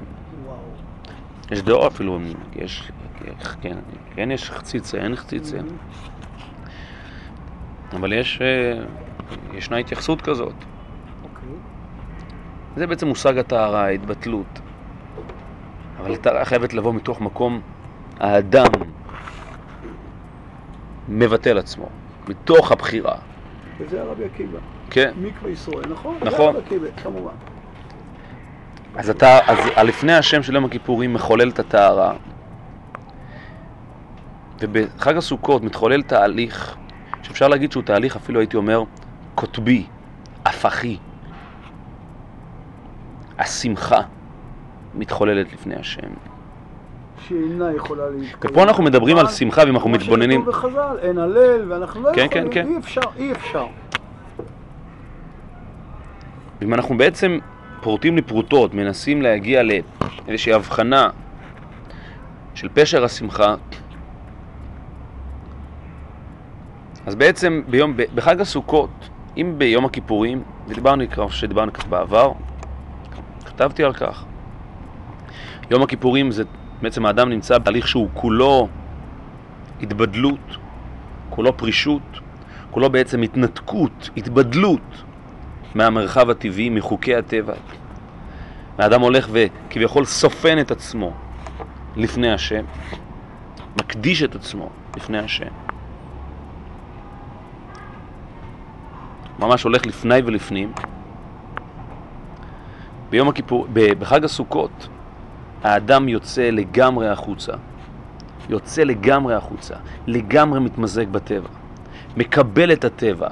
יש 1.51 1.63
דעות 1.63 1.93
אפילו, 1.93 2.19
יש, 2.57 2.93
כן, 3.61 3.77
כן 4.15 4.31
יש 4.31 4.51
חציצה, 4.51 4.99
אין 4.99 5.17
חציצה, 5.17 5.59
אבל 7.93 8.13
יש, 8.13 8.41
אה, 8.43 8.85
ישנה 9.55 9.77
התייחסות 9.77 10.21
כזאת. 10.23 10.55
אוקיי. 11.23 11.49
זה 12.77 12.87
בעצם 12.87 13.07
מושג 13.09 13.39
הטהרה, 13.39 13.85
ההתבטלות. 13.85 14.61
אבל 16.01 16.13
הטהרה 16.13 16.45
חייבת 16.45 16.75
לבוא 16.75 16.95
מתוך 16.95 17.21
מקום 17.21 17.61
האדם 18.21 18.71
מבטל 21.09 21.59
עצמו, 21.59 21.89
מתוך 22.29 22.73
הבחירה. 22.73 23.17
וזה 23.79 24.03
הרבי 24.03 24.25
עקיבא. 24.25 24.59
כן. 24.91 25.13
מקווה 25.17 25.51
ישראל, 25.51 25.89
נכון? 25.89 26.17
נכון. 26.23 26.31
זה 26.31 26.59
הרבי 26.59 26.59
עקיבא, 26.59 26.87
כמובן. 27.03 27.54
אז 28.97 29.11
אתה, 29.11 29.39
אז 29.47 29.59
הלפני 29.77 30.13
השם 30.13 30.43
של 30.43 30.55
יום 30.55 30.65
הכיפורים 30.65 31.15
מחולל 31.15 31.49
את 31.49 31.59
הטהרה, 31.59 32.13
ובחג 34.61 35.17
הסוכות 35.17 35.63
מתחולל 35.63 36.03
תהליך, 36.03 36.77
שאפשר 37.23 37.49
להגיד 37.49 37.73
שהוא 37.73 37.83
תהליך 37.83 38.17
אפילו 38.17 38.41
הייתי 38.41 38.57
אומר 38.57 38.83
קוטבי, 39.35 39.87
הפכי. 40.45 40.99
השמחה 43.39 44.01
מתחוללת 44.95 45.53
לפני 45.53 45.75
השם. 45.75 46.09
שאינה 47.29 47.73
יכולה 47.77 48.11
להתקיים. 48.11 48.53
ופה 48.53 48.63
אנחנו 48.63 48.85
מדברים 48.85 49.17
על 49.17 49.29
שמחה, 49.29 49.63
ואם 49.63 49.75
אנחנו 49.75 49.81
כמו 49.81 49.99
מתבוננים... 49.99 50.41
שכתוב 50.41 50.55
בחז"ל, 50.55 50.99
אין 51.03 51.19
הלל, 51.19 51.73
ואנחנו 51.73 52.03
לא 52.03 52.11
כן, 52.15 52.25
יכולים, 52.25 52.51
כן, 52.51 52.63
כן. 52.63 52.69
אי 52.69 52.79
אפשר, 52.79 53.01
אי 53.17 53.33
אפשר. 53.33 53.67
אם 56.63 56.75
אנחנו 56.75 56.99
בעצם 56.99 57.39
פורטים 57.85 58.17
לפרוטות, 58.17 58.75
מנסים 58.75 59.23
להגיע 59.23 59.63
לאיזושהי 59.63 60.53
הבחנה 60.53 61.11
של 62.55 62.69
פשר 62.75 63.05
השמחה, 63.05 63.55
אז 67.07 67.15
בעצם 67.15 67.63
ביום, 67.69 67.97
בחג 68.15 68.41
הסוכות, 68.41 69.09
אם 69.37 69.55
ביום 69.59 69.85
הכיפורים, 69.85 70.43
ודיברנו 70.69 71.05
כבר 71.11 71.29
שדיברנו 71.29 71.73
קצת 71.73 71.87
בעבר, 71.87 72.33
כתבתי 73.45 73.85
על 73.85 73.93
כך. 73.93 74.25
יום 75.71 75.83
הכיפורים 75.83 76.31
זה 76.31 76.45
בעצם 76.83 77.07
האדם 77.07 77.29
נמצא 77.29 77.59
בתהליך 77.59 77.89
שהוא 77.89 78.09
כולו 78.15 78.69
התבדלות, 79.83 80.57
כולו 81.31 81.57
פרישות, 81.57 82.21
כולו 82.71 82.91
בעצם 82.91 83.23
התנתקות, 83.23 84.11
התבדלות 84.17 85.05
מהמרחב 85.75 86.31
הטבעי, 86.31 86.71
מחוקי 86.71 87.17
הטבע. 87.17 87.55
האדם 88.79 89.01
הולך 89.01 89.29
וכביכול 89.33 90.05
סופן 90.05 90.59
את 90.59 90.71
עצמו 90.71 91.13
לפני 91.97 92.33
השם, 92.33 92.65
מקדיש 93.81 94.23
את 94.23 94.35
עצמו 94.35 94.69
לפני 94.97 95.19
השם. 95.19 95.49
ממש 99.39 99.63
הולך 99.63 99.87
לפני 99.87 100.19
ולפנים. 100.25 100.73
ביום 103.11 103.29
הכיפור, 103.29 103.67
בחג 103.73 104.25
הסוכות, 104.25 104.89
האדם 105.63 106.09
יוצא 106.09 106.43
לגמרי 106.43 107.09
החוצה. 107.09 107.53
יוצא 108.49 108.83
לגמרי 108.83 109.35
החוצה, 109.35 109.75
לגמרי 110.07 110.61
מתמזג 110.61 111.09
בטבע, 111.09 111.49
מקבל 112.17 112.73
את 112.73 112.85
הטבע, 112.85 113.29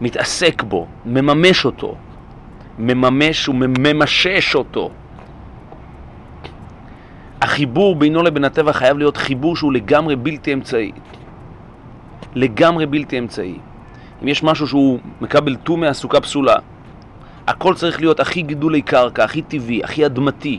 מתעסק 0.00 0.62
בו, 0.62 0.86
מממש 1.06 1.64
אותו, 1.64 1.94
מממש 2.78 3.48
וממשש 3.48 4.54
אותו. 4.54 4.90
החיבור 7.42 7.96
בינו 7.96 8.22
לבין 8.22 8.44
הטבע 8.44 8.72
חייב 8.72 8.98
להיות 8.98 9.16
חיבור 9.16 9.56
שהוא 9.56 9.72
לגמרי 9.72 10.16
בלתי 10.16 10.52
אמצעי. 10.52 10.92
לגמרי 12.34 12.86
בלתי 12.86 13.18
אמצעי. 13.18 13.58
אם 14.22 14.28
יש 14.28 14.42
משהו 14.42 14.68
שהוא 14.68 14.98
מקבל 15.20 15.56
ט"ו 15.56 15.76
מהסוכה 15.76 16.20
פסולה, 16.20 16.56
הכל 17.46 17.74
צריך 17.74 18.00
להיות 18.00 18.20
הכי 18.20 18.42
גידולי 18.42 18.82
קרקע, 18.82 19.24
הכי 19.24 19.42
טבעי, 19.42 19.84
הכי 19.84 20.06
אדמתי, 20.06 20.58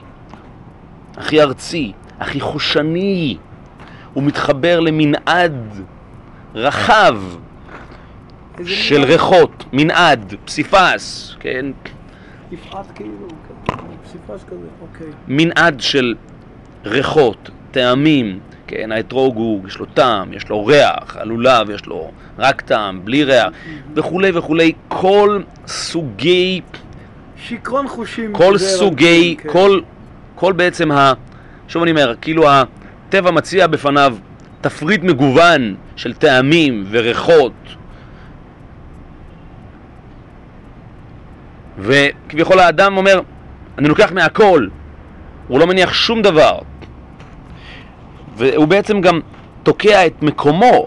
הכי 1.17 1.41
ארצי, 1.41 1.91
הכי 2.19 2.39
חושני. 2.39 3.37
הוא 4.13 4.23
מתחבר 4.23 4.79
למנעד 4.79 5.81
רחב 6.55 7.15
של? 8.65 9.03
ריחות, 9.03 9.65
מנעד, 9.73 10.35
פסיפס, 10.45 11.35
כן? 11.39 11.65
יפעת 12.51 12.85
כאילו, 12.95 13.11
כן, 13.67 13.73
פסיפס 14.03 14.43
כזה, 14.43 14.67
אוקיי. 14.81 15.07
מנעד 15.27 15.79
של 15.79 16.15
ריחות, 16.85 17.49
טעמים, 17.71 18.39
כן, 18.67 18.91
האתרוג 18.91 19.35
הוא, 19.35 19.67
יש 19.67 19.77
לו 19.77 19.85
טעם, 19.85 20.33
יש 20.33 20.49
לו 20.49 20.65
ריח, 20.65 21.17
הלולב 21.19 21.69
יש 21.69 21.85
לו 21.85 22.11
רק 22.39 22.61
טעם, 22.61 23.05
בלי 23.05 23.23
ריח, 23.23 23.47
וכולי 23.93 24.31
וכולי, 24.33 24.71
כל 24.87 25.41
סוגי, 25.67 26.61
שיכרון 27.47 27.87
חושים. 27.87 28.33
כל 28.33 28.57
סוגי, 28.57 29.35
כן. 29.39 29.49
כל, 29.49 29.81
כל 30.35 30.53
בעצם 30.53 30.91
ה... 30.91 31.13
שוב 31.67 31.81
אני 31.81 31.91
אומר, 31.91 32.13
כאילו 32.21 32.43
הטבע 32.49 33.31
מציע 33.31 33.67
בפניו 33.67 34.15
תפריט 34.61 35.03
מגוון 35.03 35.75
של 35.95 36.13
טעמים 36.13 36.85
וריחות 36.89 37.53
וכביכול 41.77 42.59
האדם 42.59 42.97
אומר, 42.97 43.21
אני 43.77 43.87
לוקח 43.87 44.11
מהכל, 44.11 44.67
הוא 45.47 45.59
לא 45.59 45.67
מניח 45.67 45.93
שום 45.93 46.21
דבר 46.21 46.59
והוא 48.35 48.65
בעצם 48.67 49.01
גם 49.01 49.19
תוקע 49.63 50.05
את 50.07 50.23
מקומו 50.23 50.85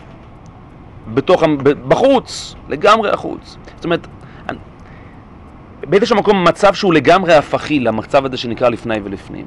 בתוך, 1.15 1.43
בחוץ, 1.89 2.55
לגמרי 2.69 3.11
החוץ. 3.11 3.57
זאת 3.77 3.85
אומרת, 3.85 4.07
באיזשהו 5.89 6.17
מקום 6.17 6.45
מצב 6.45 6.75
שהוא 6.75 6.95
לגמרי 6.95 7.35
הפכי 7.35 7.81
למצב 7.81 8.25
הזה 8.25 8.37
שנקרא 8.37 8.69
לפני 8.69 8.97
ולפנים. 9.05 9.47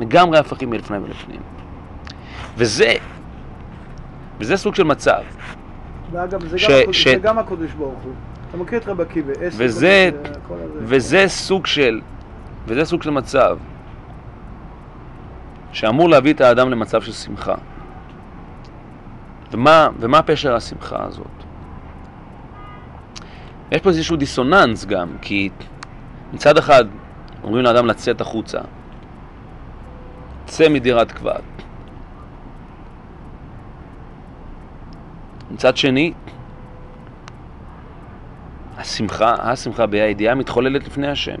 לגמרי 0.00 0.38
הפכי 0.38 0.66
מלפני 0.66 0.98
ולפנים. 0.98 1.40
וזה, 2.56 2.94
וזה 4.40 4.56
סוג 4.56 4.74
של 4.74 4.82
מצב. 4.84 5.20
ואגב, 6.12 6.46
זה, 6.46 6.58
ש- 6.58 6.70
גם, 6.70 6.92
ש- 6.92 7.08
זה 7.08 7.16
גם 7.16 7.38
הקודש 7.38 7.70
ברוך 7.72 7.98
הוא. 8.04 8.12
אתה 8.50 8.58
מכיר 8.58 8.78
את 8.78 8.88
רבי 8.88 9.02
עקיבא, 9.02 9.32
עשר 9.40 9.56
וזה. 9.58 10.10
וזה 10.80 11.24
סוג 11.28 11.66
של, 11.66 12.00
וזה 12.66 12.84
סוג 12.84 13.02
של 13.02 13.10
מצב 13.10 13.58
שאמור 15.72 16.08
להביא 16.08 16.34
את 16.34 16.40
האדם 16.40 16.70
למצב 16.70 17.02
של 17.02 17.12
שמחה. 17.12 17.54
ומה, 19.52 19.88
ומה 20.00 20.22
פשר 20.22 20.54
השמחה 20.54 21.04
הזאת? 21.04 21.26
יש 23.72 23.80
פה 23.80 23.88
איזשהו 23.88 24.16
דיסוננס 24.16 24.84
גם, 24.84 25.08
כי 25.22 25.50
מצד 26.32 26.58
אחד 26.58 26.84
אומרים 27.44 27.64
לאדם 27.64 27.86
לצאת 27.86 28.20
החוצה, 28.20 28.58
צא 30.46 30.68
מדירת 30.68 31.12
כבד. 31.12 31.40
מצד 35.50 35.76
שני, 35.76 36.12
השמחה, 38.80 39.34
השמחה 39.38 39.86
בה"א 39.86 40.00
הידיעה 40.02 40.34
מתחוללת 40.34 40.86
לפני 40.86 41.08
השם. 41.08 41.36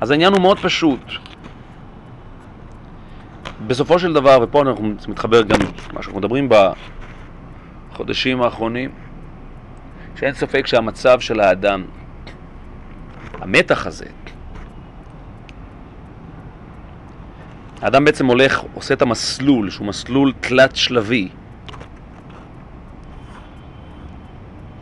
אז 0.00 0.10
העניין 0.10 0.32
הוא 0.32 0.42
מאוד 0.42 0.58
פשוט. 0.58 1.00
בסופו 3.66 3.98
של 3.98 4.12
דבר, 4.12 4.38
ופה 4.42 4.62
אנחנו, 4.62 4.94
מתחבר 5.08 5.42
גם 5.42 5.58
למה 5.92 6.02
שאנחנו 6.02 6.18
מדברים 6.20 6.48
בחודשים 7.92 8.42
האחרונים, 8.42 8.90
שאין 10.16 10.34
ספק 10.34 10.66
שהמצב 10.66 11.20
של 11.20 11.40
האדם, 11.40 11.84
המתח 13.40 13.86
הזה, 13.86 14.06
האדם 17.82 18.04
בעצם 18.04 18.26
הולך, 18.26 18.62
עושה 18.74 18.94
את 18.94 19.02
המסלול, 19.02 19.70
שהוא 19.70 19.86
מסלול 19.86 20.32
תלת 20.40 20.76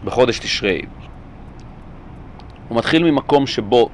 בחודש 0.04 0.38
תשרי. 0.38 0.82
הוא 2.68 2.78
מתחיל 2.78 3.10
ממקום 3.10 3.46
שבו 3.46 3.88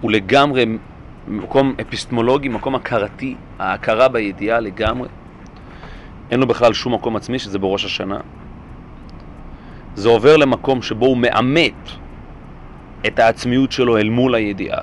הוא 0.00 0.10
לגמרי 0.10 0.64
מקום 1.28 1.74
אפיסטמולוגי, 1.80 2.48
מקום 2.48 2.74
הכרתי, 2.74 3.34
ההכרה 3.58 4.08
בידיעה 4.08 4.60
לגמרי. 4.60 5.08
אין 6.30 6.40
לו 6.40 6.46
בכלל 6.46 6.72
שום 6.72 6.94
מקום 6.94 7.16
עצמי, 7.16 7.38
שזה 7.38 7.58
בראש 7.58 7.84
השנה. 7.84 8.20
זה 9.94 10.08
עובר 10.08 10.36
למקום 10.36 10.82
שבו 10.82 11.06
הוא 11.06 11.16
מאמת 11.16 11.74
את 13.06 13.18
העצמיות 13.18 13.72
שלו 13.72 13.98
אל 13.98 14.08
מול 14.08 14.34
הידיעה. 14.34 14.82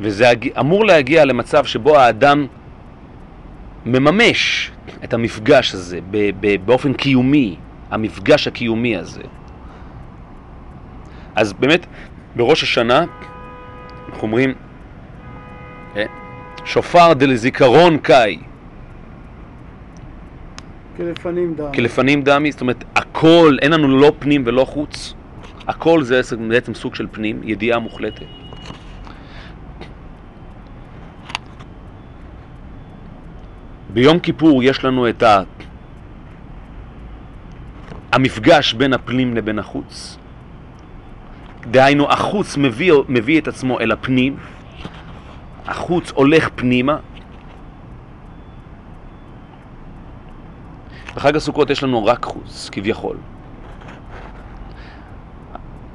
וזה 0.00 0.32
אמור 0.60 0.84
להגיע 0.84 1.24
למצב 1.24 1.64
שבו 1.64 1.98
האדם 1.98 2.46
מממש 3.86 4.70
את 5.04 5.14
המפגש 5.14 5.74
הזה 5.74 6.00
באופן 6.64 6.92
קיומי, 6.92 7.56
המפגש 7.90 8.46
הקיומי 8.46 8.96
הזה. 8.96 9.22
אז 11.34 11.52
באמת, 11.52 11.86
בראש 12.36 12.62
השנה, 12.62 13.04
אנחנו 14.08 14.22
אומרים, 14.22 14.54
אה, 15.96 16.04
שופר 16.64 17.12
דלזיכרון 17.12 17.98
קאי. 17.98 18.38
כלפנים 20.96 21.54
דמי. 21.54 21.66
כלפנים 21.74 22.22
דמי, 22.22 22.52
זאת 22.52 22.60
אומרת, 22.60 22.84
הכל, 22.96 23.56
אין 23.62 23.72
לנו 23.72 23.98
לא 23.98 24.12
פנים 24.18 24.42
ולא 24.46 24.64
חוץ, 24.64 25.14
הכל 25.68 26.02
זה 26.02 26.20
בעצם 26.48 26.74
סוג 26.74 26.94
של 26.94 27.06
פנים, 27.10 27.40
ידיעה 27.44 27.78
מוחלטת. 27.78 28.39
ביום 33.92 34.18
כיפור 34.18 34.62
יש 34.62 34.84
לנו 34.84 35.08
את 35.08 35.22
ה... 35.22 35.42
המפגש 38.12 38.74
בין 38.74 38.92
הפנים 38.92 39.36
לבין 39.36 39.58
החוץ. 39.58 40.18
דהיינו, 41.60 42.10
החוץ 42.12 42.56
מביא, 42.56 42.92
מביא 43.08 43.40
את 43.40 43.48
עצמו 43.48 43.80
אל 43.80 43.92
הפנים, 43.92 44.36
החוץ 45.66 46.10
הולך 46.10 46.48
פנימה. 46.54 46.96
בחג 51.14 51.36
הסוכות 51.36 51.70
יש 51.70 51.82
לנו 51.82 52.06
רק 52.06 52.24
חוץ, 52.24 52.68
כביכול. 52.72 53.16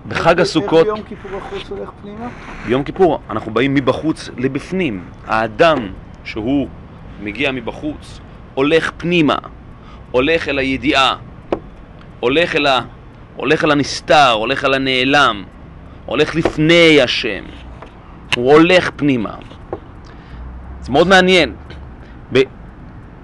בחג 0.08 0.40
הסוכות... 0.40 0.88
איך 0.88 0.94
ביום 0.94 1.04
כיפור 1.08 1.38
החוץ 1.38 1.70
הולך 1.70 1.90
פנימה? 2.02 2.28
ביום 2.66 2.84
כיפור 2.84 3.20
אנחנו 3.30 3.54
באים 3.54 3.74
מבחוץ 3.74 4.30
לבפנים. 4.38 5.04
האדם 5.28 5.88
שהוא 6.24 6.68
מגיע 7.22 7.52
מבחוץ, 7.52 8.20
הולך 8.54 8.92
פנימה, 8.98 9.36
הולך 10.12 10.48
אל 10.50 10.60
הידיעה, 10.60 11.16
הולך 12.20 12.56
אל, 12.56 12.66
ה... 12.66 12.82
הולך 13.36 13.64
אל 13.64 13.72
הנסתר, 13.72 14.32
הולך 14.32 14.66
אל 14.66 14.74
הנעלם, 14.74 15.44
הולך 16.06 16.36
לפני 16.36 17.02
השם, 17.02 17.44
הוא 18.36 18.52
הולך 18.52 18.92
פנימה. 18.96 19.36
זה 20.82 20.92
מאוד 20.92 21.08
מעניין. 21.08 21.56
ב... 22.34 22.40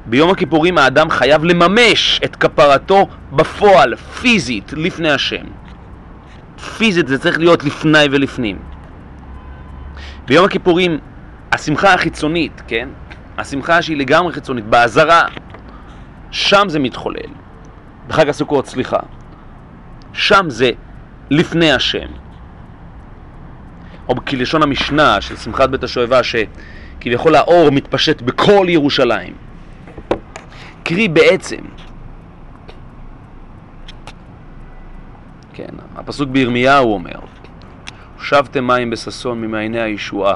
ביום 0.06 0.30
הכיפורים 0.30 0.78
האדם 0.78 1.10
חייב 1.10 1.44
לממש 1.44 2.20
את 2.24 2.36
כפרתו 2.36 3.08
בפועל, 3.32 3.96
פיזית, 3.96 4.74
לפני 4.78 5.12
השם. 5.12 5.46
פיזית 6.78 7.08
זה 7.08 7.20
צריך 7.20 7.40
להיות 7.40 7.64
לפני 7.64 8.06
ולפנים. 8.12 8.60
ביום 10.26 10.46
הכיפורים, 10.46 11.00
השמחה 11.52 11.94
החיצונית, 11.94 12.62
כן? 12.68 12.90
השמחה 13.42 13.82
שהיא 13.82 13.98
לגמרי 13.98 14.34
חיצונית, 14.34 14.66
באזהרה, 14.66 15.26
שם 16.32 16.70
זה 16.70 16.80
מתחולל. 16.80 17.30
בחג 18.08 18.30
הסוכות, 18.30 18.68
סליחה. 18.68 19.00
שם 20.14 20.46
זה 20.50 20.72
לפני 21.30 21.72
השם. 21.72 22.08
או 24.10 24.16
כלשון 24.26 24.64
המשנה 24.64 25.22
של 25.22 25.36
שמחת 25.36 25.70
בית 25.70 25.84
השואבה, 25.84 26.20
שכביכול 26.24 27.36
האור 27.36 27.70
מתפשט 27.70 28.22
בכל 28.22 28.66
ירושלים. 28.70 29.34
קרי 30.84 31.08
בעצם, 31.08 31.62
כן, 35.54 35.74
הפסוק 35.96 36.30
בירמיהו 36.30 36.94
אומר, 36.94 37.20
שבתם 38.20 38.68
מים 38.68 38.90
בששון 38.90 39.42
ממעייני 39.42 39.82
הישועה, 39.82 40.36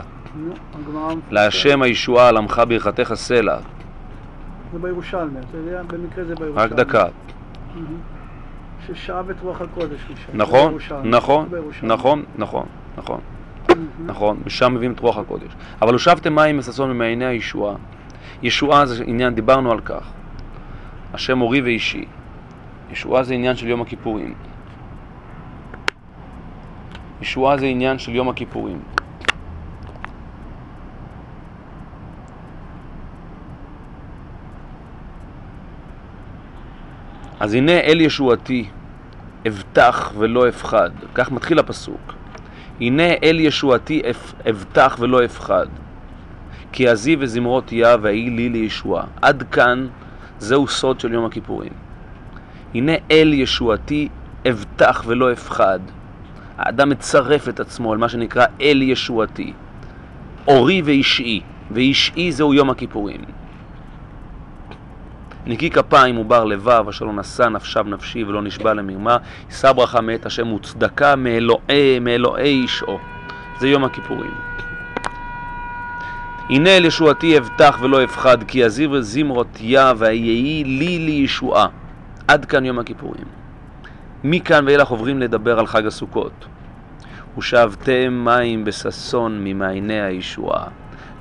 להשם 1.32 1.82
הישועה 1.82 2.30
על 2.30 2.38
עמך 2.38 2.62
ברכתך 2.68 3.14
סלע. 3.14 3.58
זה 4.74 4.80
בירושלמי, 4.80 5.40
אתה 5.50 5.58
יודע, 5.58 5.82
במקרה 5.84 6.24
זה 6.26 6.36
בירושלמי. 6.36 6.66
רק 6.66 6.72
דקה. 6.72 7.06
ששאב 8.88 9.30
את 9.30 9.36
רוח 9.42 9.62
הקודש 9.62 10.00
משם. 10.14 10.38
נכון, 10.38 10.78
נכון, 11.04 11.50
נכון, 11.84 12.24
נכון, 12.36 12.66
נכון. 12.98 13.20
נכון, 14.06 14.38
משם 14.46 14.74
מביאים 14.74 14.92
את 14.92 15.00
רוח 15.00 15.18
הקודש. 15.18 15.52
אבל 15.82 15.94
הושבתם 15.94 16.36
מים 16.36 16.58
מששון 16.58 16.92
ממעייני 16.92 17.26
הישועה. 17.26 17.76
ישועה 18.44 18.86
זה 18.86 19.04
עניין, 19.08 19.36
דיברנו 19.36 19.72
על 19.72 19.80
כך. 19.80 20.12
השם 21.14 21.42
אורי 21.42 21.62
ואישי. 21.62 22.06
ישועה 22.92 23.24
זה 23.24 23.34
עניין 23.34 23.56
של 23.56 23.68
יום 23.68 23.82
הכיפורים. 23.82 24.34
ישועה 27.22 27.58
זה 27.58 27.66
עניין 27.66 28.00
של 28.00 28.16
יום 28.16 28.30
הכיפורים. 28.30 28.80
אז 37.40 37.54
הנה 37.54 37.72
אל 37.72 38.02
ישועתי, 38.02 38.66
אבטח 39.48 40.14
ולא 40.18 40.50
אפחד. 40.50 40.90
כך 41.14 41.32
מתחיל 41.32 41.60
הפסוק. 41.60 42.14
הנה 42.82 43.04
אל 43.24 43.40
ישועתי 43.40 44.02
אבטח 44.50 44.98
ולא 45.00 45.26
אפחד. 45.26 45.66
כי 46.72 46.88
עזי 46.88 47.16
וזמרות 47.20 47.72
יה 47.72 47.96
ויהי 48.02 48.30
לי 48.30 48.50
לישועה. 48.50 49.04
עד 49.22 49.44
כאן 49.52 49.88
זהו 50.40 50.68
סוד 50.68 51.00
של 51.00 51.14
יום 51.14 51.26
הכיפורים. 51.26 51.72
הנה 52.74 52.92
אל 53.12 53.34
ישועתי 53.34 54.10
אבטח 54.50 55.04
ולא 55.08 55.32
אפחד. 55.32 55.80
האדם 56.58 56.90
מצרף 56.90 57.50
את 57.50 57.60
עצמו 57.60 57.92
על 57.92 57.98
מה 57.98 58.10
שנקרא 58.10 58.46
אל 58.62 58.82
ישועתי. 58.82 59.54
אורי 60.48 60.82
ואישי, 60.82 61.42
ואישי 61.72 62.32
זהו 62.32 62.54
יום 62.54 62.70
הכיפורים. 62.70 63.22
נקי 65.48 65.70
כפיים 65.70 66.18
ובר 66.18 66.44
לבב, 66.44 66.86
אשר 66.90 67.06
לא 67.06 67.14
נשא 67.14 67.44
נפשיו 67.44 67.84
נפשי 67.84 68.24
ולא 68.24 68.42
נשבע 68.42 68.74
למרמה, 68.74 69.18
יישא 69.50 69.72
ברכה 69.72 70.02
מאת 70.02 70.26
השם 70.26 70.54
וצדקה 70.54 71.16
מאלוהי, 71.16 72.00
מאלוהי 72.02 72.62
אישו. 72.62 73.00
זה 73.60 73.68
יום 73.68 73.84
הכיפורים. 73.84 74.32
הנה 76.50 76.78
אל 76.78 76.86
ישועתי 76.86 77.38
אבטח 77.38 77.78
ולא 77.82 78.04
אפחד, 78.04 78.44
כי 78.44 78.66
אזיב 78.66 79.00
זמרות 79.00 79.58
יה 79.62 79.94
ויהי 79.98 80.64
לי 80.64 81.00
לישועה. 81.00 81.68
עד 82.28 82.46
כאן 82.46 82.66
יום 82.66 82.80
הכיפורים. 82.80 83.26
מכאן 84.24 84.66
ואילך 84.68 84.88
עוברים 84.88 85.20
לדבר 85.20 85.60
על 85.60 85.68
חג 85.68 85.86
הסוכות. 85.86 86.46
ושאבתם 87.38 88.26
מים 88.26 88.66
בששון 88.66 89.44
ממעייני 89.44 90.02
הישועה. 90.02 90.64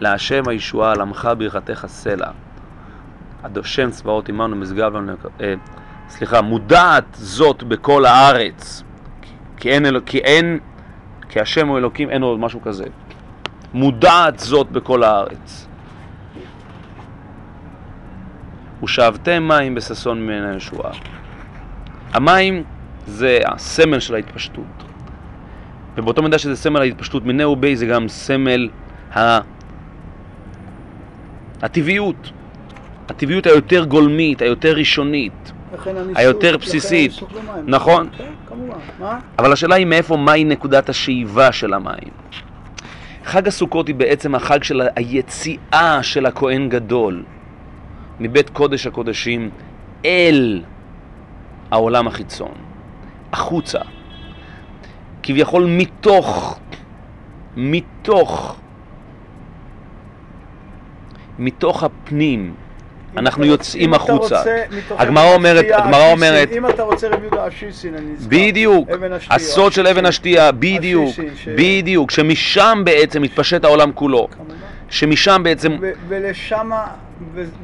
להשם 0.00 0.48
הישועה, 0.48 0.92
על 0.92 1.00
עמך 1.00 1.28
ברכתך 1.38 1.84
סלע. 1.88 2.30
השם 3.57 3.90
צבאות 3.90 4.28
עמנו 4.28 4.57
משגב 4.57 4.96
לנו, 4.96 5.12
אה, 5.40 5.54
סליחה, 6.09 6.42
מודעת 6.42 7.04
זאת 7.12 7.62
בכל 7.62 8.04
הארץ, 8.04 8.83
כי 9.57 9.70
אין, 9.70 9.87
אלוק, 9.87 10.04
כי 10.07 10.18
אין, 10.18 10.59
כי 11.28 11.40
השם 11.40 11.68
הוא 11.68 11.78
אלוקים, 11.78 12.11
אין 12.11 12.22
עוד 12.22 12.38
משהו 12.38 12.62
כזה. 12.62 12.85
מודעת 13.74 14.38
זאת 14.38 14.70
בכל 14.70 15.02
הארץ. 15.02 15.68
ושאבתם 18.83 19.48
מים 19.48 19.74
בששון 19.74 20.22
ממנה 20.22 20.52
הישועה. 20.52 20.92
המים 22.12 22.64
זה 23.07 23.38
הסמל 23.46 24.00
של 24.00 24.14
ההתפשטות. 24.14 24.85
ובאותו 25.96 26.22
מידה 26.22 26.38
שזה 26.38 26.57
סמל 26.57 26.80
ההתפשטות, 26.80 27.24
מיני 27.24 27.44
ובי 27.44 27.76
זה 27.76 27.87
גם 27.87 28.09
סמל 28.09 28.68
ה... 29.16 29.38
הטבעיות. 31.62 32.30
הטבעיות 33.09 33.47
היותר 33.47 33.85
גולמית, 33.85 34.43
היותר 34.43 34.73
ראשונית. 34.77 35.53
היותר 36.14 36.57
בסיסית. 36.57 37.12
נכון. 37.67 38.09
כן? 38.19 38.25
אבל 39.38 39.53
השאלה 39.53 39.75
היא 39.75 39.87
מאיפה, 39.87 40.17
מהי 40.17 40.45
נקודת 40.45 40.88
השאיבה 40.88 41.53
של 41.53 41.75
המים. 41.75 42.12
חג 43.25 43.49
הסוכות 43.49 43.88
היא 43.88 43.95
בעצם 43.95 44.35
החג 44.35 44.62
של 44.62 44.83
היציאה 44.97 46.03
של 46.03 46.27
הכהן 46.27 46.69
גדול 46.69 47.23
מבית 48.21 48.51
קודש 48.51 48.87
הקודשים 48.87 49.51
אל 50.05 50.62
העולם 51.71 52.07
החיצון, 52.07 52.55
החוצה. 53.33 53.79
כביכול 55.23 55.67
מתוך, 55.67 56.59
מתוך, 57.57 58.57
מתוך 61.38 61.85
הפנים, 61.85 62.55
אנחנו 63.16 63.44
יוצאים 63.44 63.94
החוצה. 63.94 64.42
הגמרא 64.90 65.35
אומרת- 65.35 65.64
הגמרא 65.72 66.11
אומרת- 66.12 66.48
אם 66.53 66.66
אתה 66.66 66.83
רוצה 66.83 67.09
רב 67.09 67.22
יהודה 67.22 67.44
השיסין, 67.44 67.94
אני 67.94 68.07
נזכר. 68.12 68.29
בדיוק, 68.29 68.88
הסוד 69.31 69.72
של 69.72 69.87
אבן. 69.87 70.07
השתייה, 70.07 70.53
בדיוק, 70.53 71.14
בדיוק, 71.57 72.11
שמשם 72.11 72.83
בעצם 72.85 73.22
מתפשט 73.22 73.64
העולם 73.64 73.92
כולו. 73.92 74.29
שמשם 74.88 75.40
בעצם, 75.44 75.77
ולשם, 76.09 76.70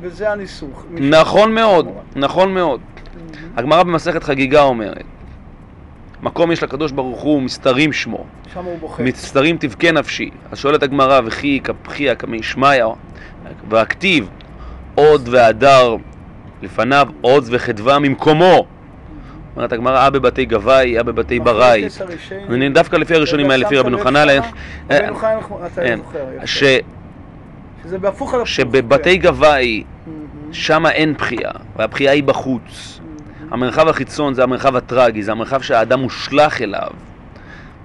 וזה 0.01 0.33
הניסוך. 0.33 0.85
נכון 0.91 1.55
מאוד. 1.55 1.89
נכון 2.17 2.55
מאוד. 2.55 2.81
הגמרא 3.57 3.83
במסכת 3.83 4.23
חגיגה 4.23 4.63
אומרת, 4.63 5.03
מקום 6.23 6.53
יש 6.53 6.63
לקדוש 6.63 6.93
ברוך 6.93 7.21
הוא, 7.21 7.43
מסתרים 7.43 7.93
שמו, 7.93 8.25
שם 8.55 8.65
הוא 8.65 8.79
בוכה. 8.79 9.03
מסתרים 9.03 9.57
תבכה 9.57 9.93
נפשי. 9.93 10.31
אז 10.53 10.59
שואלת 10.59 10.83
הגמרא, 10.83 11.21
וכי 11.25 11.61
כפחיה 11.65 12.15
כמי 12.15 12.43
שמיא, 12.43 12.85
והכתיב 13.69 14.29
עוד 15.01 15.29
והדר 15.29 15.97
לפניו 16.63 17.09
עוז 17.21 17.49
וחדווה 17.53 17.99
ממקומו. 17.99 18.67
אומרת 19.57 19.73
הגמרא, 19.73 19.99
אה 19.99 20.11
בבתי 20.11 20.45
גבאי, 20.45 20.99
אה 20.99 21.03
בבתי 21.03 21.41
בראי. 21.41 21.89
אני 22.51 22.69
דווקא 22.69 22.97
לפי 22.97 23.15
הראשונים 23.15 23.51
האלה, 23.51 23.67
לפי 23.67 23.79
רבנו? 23.79 23.97
אה, 23.99 24.03
רבנו 24.03 24.11
חננאל, 24.11 24.39
אתה 24.87 25.07
זוכר, 25.09 25.27
יפה. 26.37 26.47
ש- 26.47 26.65
שזה 27.83 27.99
בהפוך 27.99 28.35
על 28.35 28.41
הפוך. 28.41 28.49
שבבתי. 28.49 29.17
גבאי. 29.17 29.85
שם 30.53 30.87
אין 30.87 31.15
בחייה, 31.15 31.51
והבחייה 31.77 32.13
היא 32.13 32.23
בחוץ. 32.23 33.01
המרחב 33.51 33.89
החיצון 33.89 34.35
זה 34.35 34.43
המרחב 34.43 34.77
הטרגי, 34.77 35.23
זה 35.23 35.33
המרחב 35.33 35.61
שהאדם 35.61 36.01
מושלך 36.01 36.63
אליו. 36.63 36.89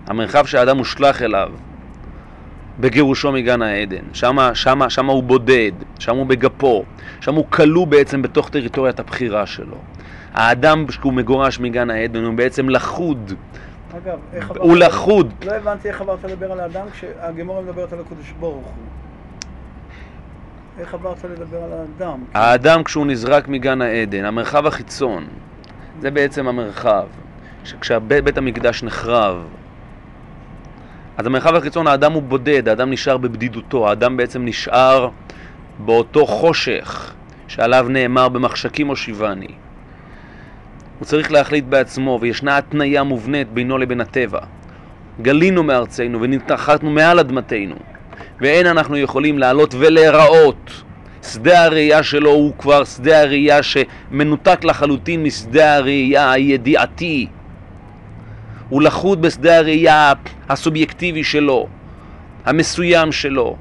המרחב 0.08 0.46
שהאדם 0.46 0.78
מושלך 0.78 1.22
אליו 1.22 1.50
בגירושו 2.80 3.32
מגן 3.32 3.62
העדן. 3.62 4.04
שמה, 4.14 4.56
שמה, 4.56 4.90
שמה 4.90 5.14
הוא 5.14 5.24
בודד, 5.24 5.72
שם 6.00 6.16
הוא 6.16 6.26
בגפו, 6.26 6.84
שם 7.22 7.36
הוא 7.36 7.46
כלוא 7.50 7.88
בעצם 7.88 8.22
בתוך 8.22 8.50
טריטוריית 8.50 9.00
הבחירה 9.00 9.46
שלו. 9.46 9.78
האדם 10.34 10.88
כשהוא 10.88 11.14
מגורש 11.14 11.60
מגן 11.60 11.90
העדן 11.90 12.24
הוא 12.24 12.34
בעצם 12.34 12.70
לכוד, 12.70 13.34
אגב, 13.98 14.20
איך 14.34 14.52
עברת... 14.52 14.64
הוא 14.64 14.78
לכוד. 14.78 15.34
לא 15.46 15.52
הבנתי 15.52 15.88
איך 15.88 16.02
עברת 16.02 16.24
לדבר 16.24 16.52
על 16.52 16.60
האדם 16.60 16.86
כשהגמורה 16.92 17.62
מדברת 17.62 17.94
על 17.94 18.00
הקדוש 18.00 18.34
ברוך 18.40 18.66
הוא. 18.66 18.84
איך 20.80 20.94
עברת 20.94 21.24
לדבר 21.24 21.64
על 21.64 21.70
האדם? 21.74 22.24
האדם 22.34 22.84
כשהוא 22.84 23.06
נזרק 23.06 23.48
מגן 23.48 23.82
העדן, 23.82 24.26
המרחב 24.26 24.66
החיצון, 24.66 25.28
זה 26.02 26.12
בעצם 26.12 26.48
המרחב. 26.48 27.06
כשבית 27.82 28.38
המקדש 28.38 28.84
נחרב, 28.84 29.44
אז 31.18 31.26
המרחב 31.26 31.56
החיצון, 31.56 31.88
האדם 31.88 32.14
הוא 32.14 32.24
בודד, 32.24 32.70
האדם 32.70 32.90
נשאר 32.90 33.18
בבדידותו, 33.18 33.90
האדם 33.90 34.18
בעצם 34.18 34.46
נשאר 34.46 35.10
באותו 35.80 36.26
חושך 36.26 37.14
שעליו 37.48 37.86
נאמר 37.90 38.30
במחשכים 38.30 38.88
הושיבני. 38.88 39.48
הוא 41.00 41.06
צריך 41.06 41.32
להחליט 41.32 41.66
בעצמו, 41.66 42.18
וישנה 42.22 42.58
התניה 42.58 43.04
מובנית 43.04 43.52
בינו 43.52 43.78
לבין 43.78 44.02
הטבע. 44.02 44.40
גלינו 45.22 45.64
מארצנו 45.64 46.22
ונתחתנו 46.22 46.90
מעל 46.90 47.20
אדמתנו, 47.20 47.76
ואין 48.42 48.68
אנחנו 48.68 48.98
יכולים 48.98 49.40
לעלות 49.40 49.76
ולהיראות. 49.78 50.84
שדה 51.24 51.64
הראייה 51.66 52.04
שלו 52.04 52.30
הוא 52.30 52.54
כבר 52.58 52.84
שדה 52.84 53.22
הראייה 53.22 53.60
שמנותק 53.64 54.64
לחלוטין 54.64 55.24
משדה 55.24 55.76
הראייה 55.76 56.32
הידיעתי. 56.32 57.28
הוא 58.70 58.82
לכוד 58.82 59.22
בשדה 59.22 59.58
הראייה 59.58 60.14
הסובייקטיבי 60.50 61.24
שלו, 61.24 61.68
המסוים 62.46 63.12
שלו. 63.12 63.56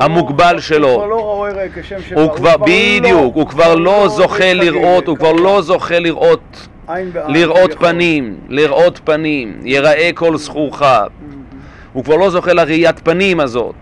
המוגבל 0.00 0.52
לא, 0.54 0.60
שלו. 0.60 0.88
הוא 0.88 0.96
כבר 0.96 1.06
לא 1.06 1.20
רואה 1.20 1.50
רגע 1.50 1.82
כשם 1.82 1.96
שבא. 2.08 2.20
הוא 2.20 2.36
כבר, 2.36 2.56
בדיוק, 2.56 3.34
הוא 3.34 3.46
כבר 3.46 3.74
לא 3.74 4.08
זוכה 4.08 4.52
לראות, 4.52 5.06
הוא 5.06 5.16
כבר 5.16 5.32
לא 5.32 5.62
זוכה 5.62 5.98
לראות. 5.98 6.68
לראות. 7.28 7.74
פנים, 7.78 8.36
לראות 8.48 9.00
פנים, 9.04 9.60
יראה 9.64 10.10
כל 10.14 10.36
זכורך. 10.36 10.82
הוא 11.92 12.04
כבר 12.04 12.16
לא 12.16 12.30
זוכה 12.30 12.52
לראיית 12.52 12.98
פנים 12.98 13.40
הזאת. 13.40 13.74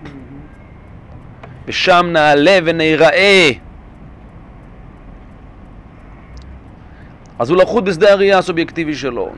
ושם 1.68 2.06
נעלה 2.12 2.58
וניראה. 2.64 3.50
אז 7.38 7.50
הוא 7.50 7.58
לחוד 7.58 7.84
בשדה 7.84 8.12
הראייה 8.12 8.38
הסובייקטיבי 8.38 8.94
שלו. 8.94 9.28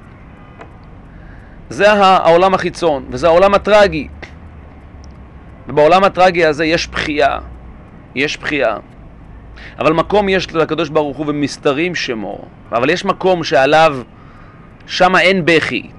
זה 1.71 1.93
העולם 1.93 2.55
החיצון, 2.55 3.05
וזה 3.11 3.27
העולם 3.27 3.55
הטרגי. 3.55 4.09
ובעולם 5.69 6.05
הטרגי 6.05 6.45
הזה 6.45 6.65
יש 6.65 6.87
בחייה, 6.87 7.39
יש 8.15 8.37
בחייה. 8.37 8.77
אבל 9.79 9.93
מקום 9.93 10.29
יש 10.29 10.55
לקדוש 10.55 10.89
ברוך 10.89 11.17
הוא 11.17 11.27
ומסתרים 11.29 11.95
שמו, 11.95 12.39
אבל 12.73 12.91
יש 12.91 13.05
מקום 13.05 13.45
שעליו, 13.45 13.99
שם 14.87 15.17
אין 15.17 15.45
בכי, 15.45 15.91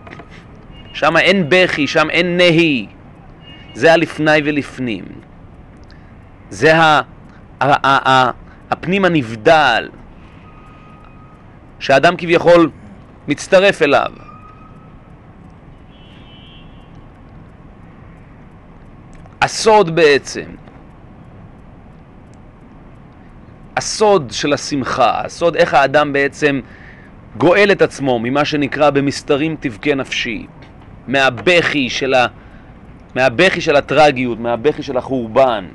שם 0.93 1.17
אין 1.17 1.45
בכי, 1.49 1.87
שם 1.87 2.09
אין 2.09 2.37
נהי. 2.37 2.87
זה 3.73 3.93
הלפני 3.93 4.37
ולפנים. 4.45 5.05
זה 6.49 6.77
ה, 6.77 7.01
הפנים 8.71 9.05
הנבדל, 9.05 9.89
שהאדם 11.79 12.15
כביכול 12.17 12.69
מצטרף 13.27 13.81
אליו. 13.81 14.11
הסוד 19.41 19.95
בעצם, 19.95 20.45
הסוד 23.77 24.31
של 24.31 24.53
השמחה, 24.53 25.21
הסוד 25.25 25.55
איך 25.55 25.73
האדם 25.73 26.13
בעצם 26.13 26.61
גואל 27.37 27.71
את 27.71 27.81
עצמו 27.81 28.19
ממה 28.19 28.45
שנקרא 28.45 28.89
במסתרים 28.89 29.55
תבכה 29.59 29.95
נפשי, 29.95 30.47
מהבכי 31.07 31.89
של, 31.89 32.13
ה, 32.13 32.27
מהבכי 33.15 33.61
של 33.61 33.75
הטרגיות, 33.75 34.39
מהבכי 34.39 34.83
של 34.83 34.97
החורבן. 34.97 35.65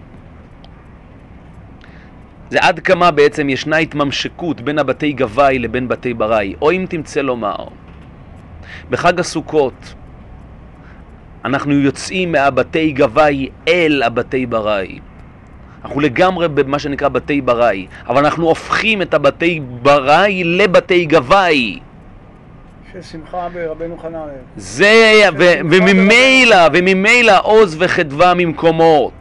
זה 2.50 2.58
עד 2.60 2.80
כמה 2.80 3.10
בעצם 3.10 3.48
ישנה 3.48 3.76
התממשקות 3.76 4.60
בין 4.60 4.78
הבתי 4.78 5.12
גבאי 5.12 5.58
לבין 5.58 5.88
בתי 5.88 6.14
בראי, 6.14 6.54
או 6.62 6.70
אם 6.72 6.86
תמצא 6.88 7.20
לומר, 7.20 7.56
בחג 8.90 9.20
הסוכות 9.20 9.94
אנחנו 11.44 11.72
יוצאים 11.72 12.32
מהבתי 12.32 12.92
גבאי 12.92 13.48
אל 13.68 14.02
הבתי 14.06 14.46
בראי. 14.46 14.98
אנחנו 15.84 16.00
לגמרי 16.00 16.48
במה 16.48 16.78
שנקרא 16.78 17.08
בתי 17.08 17.40
בראי, 17.40 17.86
אבל 18.08 18.24
אנחנו 18.24 18.46
הופכים 18.46 19.02
את 19.02 19.14
הבתי 19.14 19.60
בראי 19.82 20.44
לבתי 20.44 21.04
גבאי. 21.04 21.78
ששמחה 22.92 23.48
ברבנו 23.48 23.98
חננאל. 23.98 24.28
זה, 24.56 25.22
וממילא, 25.70 26.56
וממילא 26.72 27.32
עוז 27.42 27.76
וחדווה 27.78 28.34
ממקומות. 28.34 29.12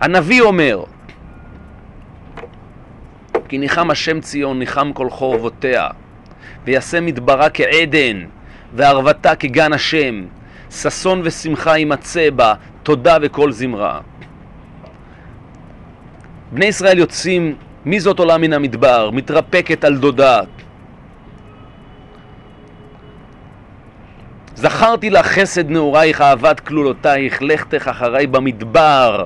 הנביא 0.00 0.42
אומר, 0.42 0.84
כי 3.48 3.58
ניחם 3.58 3.90
השם 3.90 4.20
ציון, 4.20 4.58
ניחם 4.58 4.92
כל 4.92 5.10
חורבותיה, 5.10 5.88
ויעשה 6.64 7.00
מדברה 7.00 7.50
כעדן, 7.50 8.24
וערבתה 8.74 9.36
כגן 9.36 9.72
השם, 9.72 10.24
ששון 10.70 11.20
ושמחה 11.24 11.78
יימצא 11.78 12.30
בה, 12.30 12.54
תודה 12.82 13.16
וכל 13.22 13.52
זמרה. 13.52 14.00
בני 16.52 16.64
ישראל 16.64 16.98
יוצאים, 16.98 17.54
מי 17.84 18.00
זאת 18.00 18.18
עולה 18.18 18.38
מן 18.38 18.52
המדבר? 18.52 19.10
מתרפקת 19.10 19.84
על 19.84 19.96
דודה. 19.96 20.40
זכרתי 24.54 25.10
לך 25.10 25.26
חסד 25.26 25.70
נעורייך, 25.70 26.20
אהבת 26.20 26.60
כלולותייך, 26.60 27.42
לכתך 27.42 27.88
אחריי 27.88 28.26
במדבר, 28.26 29.24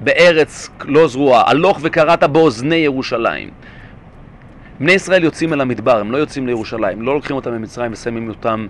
בארץ 0.00 0.70
לא 0.84 1.08
זרועה, 1.08 1.50
הלוך 1.50 1.78
וקראת 1.82 2.24
באוזני 2.24 2.76
ירושלים. 2.76 3.50
בני 4.80 4.92
ישראל 4.92 5.24
יוצאים 5.24 5.52
אל 5.52 5.60
המדבר, 5.60 6.00
הם 6.00 6.12
לא 6.12 6.16
יוצאים 6.16 6.46
לירושלים, 6.46 7.02
לא 7.02 7.14
לוקחים 7.14 7.36
אותם 7.36 7.52
ממצרים 7.52 7.92
ושמים 7.92 8.28
אותם, 8.28 8.66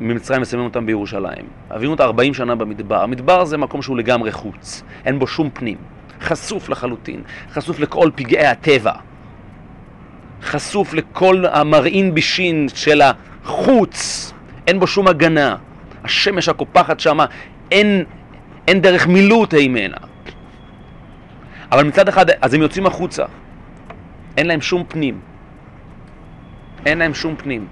ממצרים 0.00 0.42
ושמים 0.42 0.64
אותם 0.64 0.86
בירושלים. 0.86 1.44
מעבירים 1.70 1.90
אותם 1.90 2.04
40 2.04 2.34
שנה 2.34 2.54
במדבר. 2.54 3.02
המדבר 3.02 3.44
זה 3.44 3.56
מקום 3.56 3.82
שהוא 3.82 3.96
לגמרי 3.96 4.32
חוץ, 4.32 4.82
אין 5.04 5.18
בו 5.18 5.26
שום 5.26 5.50
פנים, 5.52 5.76
חשוף 6.20 6.68
לחלוטין, 6.68 7.22
חשוף 7.52 7.80
לכל 7.80 8.10
פגעי 8.14 8.46
הטבע. 8.46 8.92
חשוף 10.42 10.94
לכל 10.94 11.44
המרעין 11.52 12.14
בישין 12.14 12.66
של 12.74 13.02
החוץ, 13.02 14.32
אין 14.66 14.80
בו 14.80 14.86
שום 14.86 15.08
הגנה. 15.08 15.56
השמש 16.04 16.48
הקופחת 16.48 17.00
שמה, 17.00 17.26
אין, 17.70 18.04
אין 18.68 18.80
דרך 18.80 19.06
מילוט 19.06 19.54
הימנה. 19.54 20.09
אבל 21.72 21.84
מצד 21.84 22.08
אחד, 22.08 22.26
אז 22.42 22.54
הם 22.54 22.62
יוצאים 22.62 22.86
החוצה. 22.86 23.24
אין 24.36 24.46
להם 24.46 24.60
שום 24.60 24.84
פנים. 24.88 25.20
אין 26.86 26.98
להם 26.98 27.14
שום 27.14 27.36
פנים. 27.36 27.66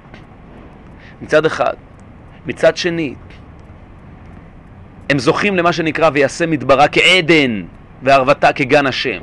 מצד 1.23 1.47
אחד. 1.47 1.75
מצד 2.47 2.77
שני, 2.77 3.15
הם 5.11 5.19
זוכים 5.19 5.57
למה 5.57 5.73
שנקרא 5.73 6.11
ויעשה 6.13 6.47
מדברה 6.47 6.89
כעדן 6.89 7.63
וערבתה 8.03 8.53
כגן 8.53 8.87
השם. 8.87 9.21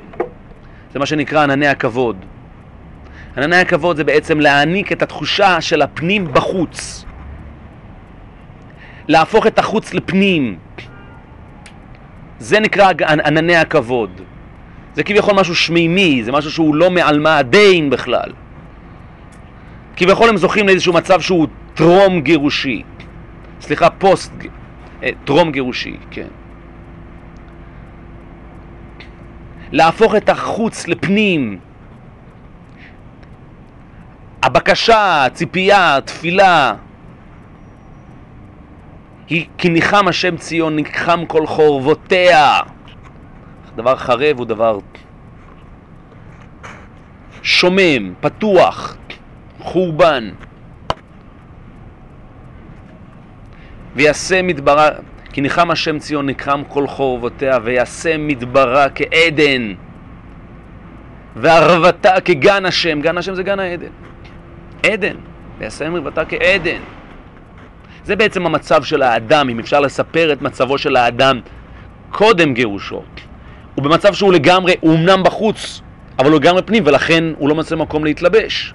זה 0.93 0.99
מה 0.99 1.05
שנקרא 1.05 1.43
ענני 1.43 1.67
הכבוד. 1.67 2.25
ענני 3.37 3.55
הכבוד 3.55 3.97
זה 3.97 4.03
בעצם 4.03 4.39
להעניק 4.39 4.91
את 4.91 5.01
התחושה 5.01 5.61
של 5.61 5.81
הפנים 5.81 6.33
בחוץ. 6.33 7.05
להפוך 9.07 9.47
את 9.47 9.59
החוץ 9.59 9.93
לפנים. 9.93 10.57
זה 12.39 12.59
נקרא 12.59 12.91
ענני 13.25 13.55
הכבוד. 13.55 14.21
זה 14.95 15.03
כביכול 15.03 15.33
משהו 15.35 15.55
שמימי, 15.55 16.23
זה 16.23 16.31
משהו 16.31 16.51
שהוא 16.51 16.75
לא 16.75 16.91
מעלמא 16.91 17.29
הדין 17.29 17.89
בכלל. 17.89 18.31
כביכול 19.95 20.29
הם 20.29 20.37
זוכים 20.37 20.67
לאיזשהו 20.67 20.93
מצב 20.93 21.21
שהוא 21.21 21.47
טרום 21.73 22.21
גירושי. 22.21 22.83
סליחה, 23.61 23.89
פוסט, 23.89 24.31
אה, 25.03 25.09
טרום 25.25 25.51
גירושי, 25.51 25.97
כן. 26.11 26.27
להפוך 29.71 30.15
את 30.15 30.29
החוץ 30.29 30.87
לפנים. 30.87 31.59
הבקשה, 34.43 35.25
הציפייה, 35.25 35.97
התפילה, 35.97 36.73
היא 39.27 39.45
כי 39.57 39.69
ניחם 39.69 40.07
השם 40.07 40.37
ציון, 40.37 40.75
ניחם 40.75 41.25
כל 41.25 41.47
חורבותיה. 41.47 42.59
דבר 43.75 43.95
חרב 43.95 44.37
הוא 44.37 44.45
דבר 44.45 44.79
שומם, 47.43 48.13
פתוח, 48.21 48.97
חורבן. 49.59 50.29
ויעשה 53.95 54.41
מדברה, 54.41 54.89
כי 55.33 55.41
ניחם 55.41 55.71
השם 55.71 55.99
ציון 55.99 56.25
ניחם 56.25 56.61
כל 56.67 56.87
חורבותיה, 56.87 57.57
ויעשה 57.63 58.17
מדברה 58.17 58.89
כעדן, 58.89 59.73
וערבתה 61.35 62.21
כגן 62.21 62.65
השם, 62.65 63.01
גן 63.01 63.17
השם 63.17 63.35
זה 63.35 63.43
גן 63.43 63.59
העדן. 63.59 63.91
עדן, 64.83 65.15
ויעשה 65.57 65.89
מדברתה 65.89 66.25
כעדן. 66.25 66.79
זה 68.03 68.15
בעצם 68.15 68.45
המצב 68.45 68.83
של 68.83 69.01
האדם, 69.01 69.49
אם 69.49 69.59
אפשר 69.59 69.79
לספר 69.79 70.33
את 70.33 70.41
מצבו 70.41 70.77
של 70.77 70.95
האדם 70.95 71.39
קודם 72.11 72.53
גירושו. 72.53 73.03
הוא 73.75 73.83
במצב 73.83 74.13
שהוא 74.13 74.33
לגמרי, 74.33 74.73
הוא 74.79 74.95
אמנם 74.95 75.23
בחוץ, 75.23 75.81
אבל 76.19 76.31
הוא 76.31 76.39
לגמרי 76.39 76.61
פנים, 76.61 76.83
ולכן 76.85 77.23
הוא 77.37 77.49
לא 77.49 77.55
מוצא 77.55 77.75
מקום 77.75 78.05
להתלבש. 78.05 78.73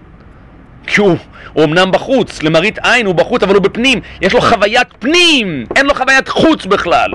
כי 0.87 1.01
הוא, 1.01 1.17
הוא 1.53 1.65
אמנם 1.65 1.91
בחוץ, 1.93 2.43
למראית 2.43 2.79
עין 2.83 3.07
הוא 3.07 3.15
בחוץ, 3.15 3.43
אבל 3.43 3.55
הוא 3.55 3.63
בפנים, 3.63 4.01
יש 4.21 4.33
לו 4.33 4.41
חוויית 4.41 4.89
פנים, 4.99 5.67
אין 5.77 5.87
לו 5.87 5.95
חוויית 5.95 6.29
חוץ 6.29 6.67
בכלל. 6.67 7.11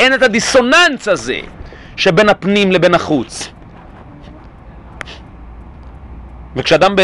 אין 0.00 0.14
את 0.14 0.22
הדיסוננס 0.22 1.08
הזה 1.08 1.40
שבין 1.96 2.28
הפנים 2.28 2.72
לבין 2.72 2.94
החוץ. 2.94 3.48
וכשאדם 6.56 6.94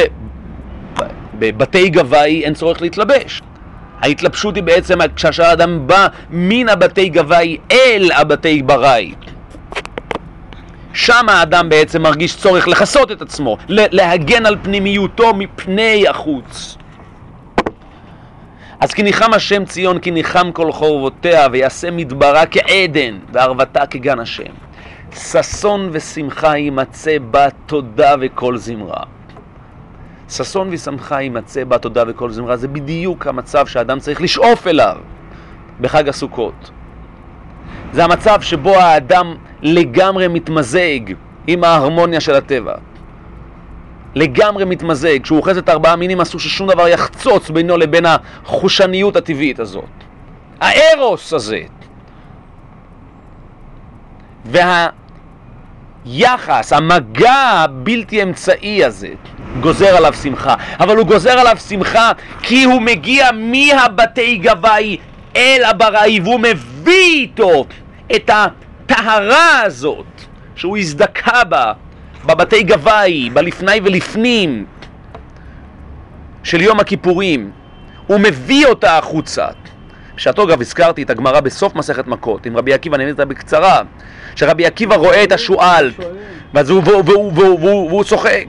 בבתי 1.35 1.89
גבאי 1.89 2.45
אין 2.45 2.55
צורך 2.55 2.83
להתלבש. 2.83 3.43
ההתלבשות 4.01 4.55
היא 4.55 4.63
בעצם 4.63 4.99
כשהאדם 5.17 5.87
בא 5.87 6.07
מן 6.31 6.69
הבתי 6.69 7.09
גבאי 7.09 7.57
אל 7.71 8.11
הבתי 8.15 8.63
ברי. 8.63 9.15
שם 10.93 11.29
האדם 11.29 11.69
בעצם 11.69 12.03
מרגיש 12.03 12.37
צורך 12.37 12.69
לכסות 12.69 13.13
את 13.13 13.23
עצמו, 13.23 13.57
להגן 13.69 14.47
על 14.47 14.57
פנימיותו 14.63 15.35
מפני 15.35 16.09
החוץ. 16.09 16.77
אז 18.81 18.93
כי 18.93 19.03
ניחם 19.03 19.35
השם 19.35 19.65
ציון, 19.65 19.99
כי 19.99 20.11
ניחם 20.11 20.53
כל 20.53 20.73
חורבותיה, 20.73 21.47
ויעשה 21.53 21.91
מדברה 21.91 22.47
כעדן, 22.47 23.19
וערבתה 23.33 23.87
כגן 23.87 24.19
השם. 24.19 24.53
ששון 25.15 25.89
ושמחה 25.93 26.57
יימצא 26.57 27.17
בה 27.31 27.49
תודה 27.67 28.15
וכל 28.21 28.57
זמרה. 28.57 29.03
ששון 30.31 30.69
ושמחה 30.71 31.23
יימצא 31.23 31.65
בה 31.65 31.79
תודה 31.79 32.05
וכל 32.07 32.31
זמרה, 32.31 32.57
זה 32.57 32.69
בדיוק 32.69 33.27
המצב 33.27 33.67
שאדם 33.67 33.99
צריך 33.99 34.21
לשאוף 34.23 34.67
אליו 34.67 34.97
בחג 35.81 36.09
הסוכות. 36.09 36.71
זה 37.93 38.05
המצב 38.05 38.41
שבו 38.41 38.77
האדם 38.77 39.35
לגמרי 39.63 40.29
מתמזג 40.29 41.01
עם 41.47 41.65
ההרמוניה 41.65 42.21
של 42.21 42.35
הטבע. 42.35 42.75
לגמרי 44.15 44.65
מתמזג. 44.65 45.23
כשהוא 45.23 45.39
אוחז 45.39 45.59
את 45.59 45.69
ארבעה 45.69 45.97
מינים 45.97 46.21
אסור 46.21 46.41
ששום 46.41 46.69
דבר 46.69 46.89
יחצוץ 46.89 47.51
בינו 47.51 47.77
לבין 47.77 48.05
החושניות 48.07 49.17
הטבעית 49.17 49.61
הזאת. 49.61 49.85
הארוס 50.61 51.33
הזה. 51.33 51.61
והיחס, 56.05 56.73
המגע 56.73 57.33
הבלתי 57.33 58.23
אמצעי 58.23 58.85
הזה, 58.85 59.09
גוזר 59.61 59.97
עליו 59.97 60.15
שמחה. 60.15 60.55
אבל 60.81 60.97
הוא 60.97 61.07
גוזר 61.07 61.39
עליו 61.39 61.57
שמחה 61.69 62.13
כי 62.43 62.65
הוא 62.65 62.83
מגיע 62.83 63.29
מהבתי 63.33 64.37
גבאי 64.37 64.97
אל 65.39 65.65
הבראי 65.65 66.21
והוא 66.21 66.41
מביא 66.41 67.15
איתו 67.15 67.65
את 68.17 68.31
הטהרה 68.33 69.61
הזאת 69.63 70.07
שהוא 70.55 70.79
הזדכה 70.79 71.45
בה 71.45 71.73
בבתי 72.25 72.63
גבאי, 72.63 73.31
בלפני 73.31 73.81
ולפנים 73.85 74.67
של 76.43 76.61
יום 76.63 76.81
הכיפורים. 76.81 77.51
הוא 78.07 78.21
מביא 78.21 78.67
אותה 78.67 78.99
החוצה. 78.99 79.47
בשעתו 80.17 80.45
אגב 80.45 80.61
הזכרתי 80.61 81.03
את 81.03 81.11
הגמרא 81.11 81.41
בסוף 81.41 81.75
מסכת 81.75 82.07
מכות 82.07 82.47
עם 82.47 82.57
רבי 82.57 82.75
עקיבא, 82.75 82.97
אני 82.97 83.05
אגיד 83.05 83.13
אותה 83.13 83.25
בקצרה, 83.25 83.83
שרבי 84.35 84.67
עקיבא 84.67 84.95
רואה 84.97 85.25
את 85.25 85.33
השועל 85.33 85.93
והוא 86.55 88.05
צוחק. 88.05 88.47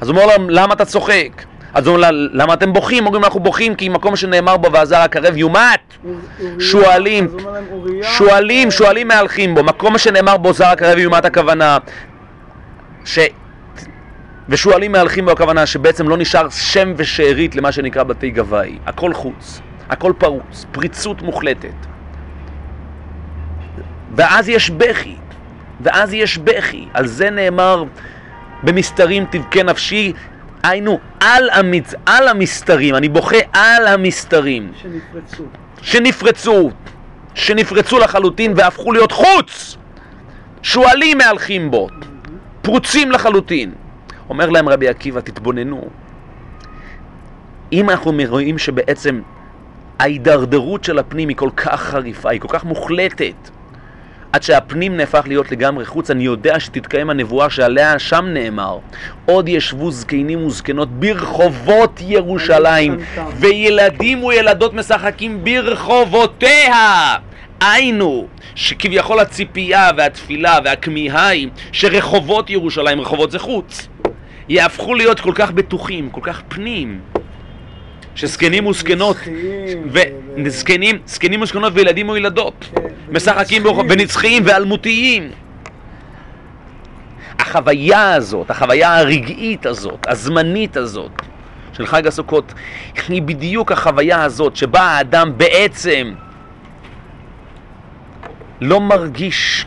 אז 0.00 0.08
הוא 0.08 0.16
אומר 0.16 0.26
להם, 0.26 0.50
למה 0.50 0.74
אתה 0.74 0.84
צוחק? 0.84 1.42
אז 1.74 1.86
הוא 1.86 1.96
אומר, 1.96 2.10
למה 2.12 2.54
אתם 2.54 2.72
בוכים? 2.72 3.06
אומרים, 3.06 3.24
אנחנו 3.24 3.40
בוכים 3.40 3.74
כי 3.74 3.88
מקום 3.88 4.16
שנאמר 4.16 4.56
בו 4.56 4.72
ועזר 4.72 4.96
הקרב 4.96 5.36
יומת. 5.36 5.80
שועלים, 6.58 7.28
שועלים, 8.02 8.70
שועלים 8.70 9.08
מהלכים 9.08 9.54
בו. 9.54 9.64
מקום 9.64 9.98
שנאמר 9.98 10.36
בו 10.36 10.52
זר 10.52 10.66
הקרב 10.66 10.98
יומת 10.98 11.24
הכוונה. 11.24 11.78
ש... 13.04 13.18
ושועלים 14.48 14.92
מהלכים 14.92 15.24
בו 15.24 15.30
הכוונה 15.30 15.66
שבעצם 15.66 16.08
לא 16.08 16.16
נשאר 16.16 16.50
שם 16.50 16.92
ושארית 16.96 17.56
למה 17.56 17.72
שנקרא 17.72 18.02
בתי 18.02 18.30
גבאי. 18.30 18.78
הכל 18.86 19.14
חוץ, 19.14 19.60
הכל 19.90 20.12
פרוץ, 20.18 20.66
פריצות 20.72 21.22
מוחלטת. 21.22 21.86
ואז 24.16 24.48
יש 24.48 24.70
בכי, 24.70 25.16
ואז 25.80 26.14
יש 26.14 26.38
בכי. 26.38 26.88
על 26.94 27.06
זה 27.06 27.30
נאמר 27.30 27.84
במסתרים 28.62 29.26
תבכה 29.30 29.62
נפשי, 29.62 30.12
היינו 30.62 30.98
על, 31.20 31.50
המצ... 31.50 31.94
על 32.06 32.28
המסתרים, 32.28 32.94
אני 32.94 33.08
בוכה 33.08 33.36
על 33.52 33.86
המסתרים. 33.86 34.72
שנפרצו. 34.76 35.44
שנפרצו, 35.82 36.70
שנפרצו 37.34 37.98
לחלוטין 37.98 38.52
והפכו 38.56 38.92
להיות 38.92 39.12
חוץ. 39.12 39.76
שועלים 40.62 41.18
מהלכים 41.18 41.70
בו, 41.70 41.88
פרוצים 42.62 43.12
לחלוטין. 43.12 43.72
אומר 44.28 44.50
להם 44.50 44.68
רבי 44.68 44.88
עקיבא, 44.88 45.20
תתבוננו. 45.20 45.88
אם 47.72 47.90
אנחנו 47.90 48.12
רואים 48.28 48.58
שבעצם 48.58 49.20
ההידרדרות 49.98 50.84
של 50.84 50.98
הפנים 50.98 51.28
היא 51.28 51.36
כל 51.36 51.50
כך 51.56 51.80
חריפה, 51.80 52.30
היא 52.30 52.40
כל 52.40 52.48
כך 52.50 52.64
מוחלטת, 52.64 53.50
עד 54.32 54.42
שהפנים 54.42 54.96
נהפך 54.96 55.22
להיות 55.26 55.52
לגמרי 55.52 55.86
חוץ, 55.86 56.10
אני 56.10 56.24
יודע 56.24 56.60
שתתקיים 56.60 57.10
הנבואה 57.10 57.50
שעליה 57.50 57.98
שם 57.98 58.24
נאמר 58.24 58.78
עוד 59.26 59.48
ישבו 59.48 59.90
זקנים 59.90 60.46
וזקנות 60.46 60.90
ברחובות 60.90 62.00
ירושלים 62.00 62.96
וילדים 63.36 64.24
וילדות 64.24 64.74
משחקים 64.74 65.44
ברחובותיה. 65.44 67.14
היינו, 67.60 68.26
שכביכול 68.54 69.20
הציפייה 69.20 69.90
והתפילה 69.96 70.58
והכמיהה 70.64 71.28
היא 71.28 71.48
שרחובות 71.72 72.50
ירושלים, 72.50 73.00
רחובות 73.00 73.30
זה 73.30 73.38
חוץ, 73.38 73.88
יהפכו 74.48 74.94
להיות 74.94 75.20
כל 75.20 75.32
כך 75.34 75.50
בטוחים, 75.50 76.10
כל 76.10 76.20
כך 76.24 76.42
פנים, 76.48 77.00
שזקנים 78.18 78.66
וזקנות, 78.66 79.16
וזקנים, 80.44 80.98
זקנים 81.06 81.42
וזקנות 81.42 81.72
וילדים 81.76 82.08
וילדות, 82.08 82.64
כן, 82.74 82.82
משחקים 83.12 83.62
ונצחיים 83.88 84.42
ואלמותיים. 84.46 85.30
החוויה 87.38 88.14
הזאת, 88.14 88.50
החוויה 88.50 88.98
הרגעית 88.98 89.66
הזאת, 89.66 90.06
הזמנית 90.08 90.76
הזאת, 90.76 91.22
של 91.72 91.86
חג 91.86 92.06
הסוכות, 92.06 92.54
היא 93.08 93.22
בדיוק 93.22 93.72
החוויה 93.72 94.22
הזאת 94.22 94.56
שבה 94.56 94.80
האדם 94.80 95.32
בעצם 95.36 96.14
לא 98.60 98.80
מרגיש 98.80 99.66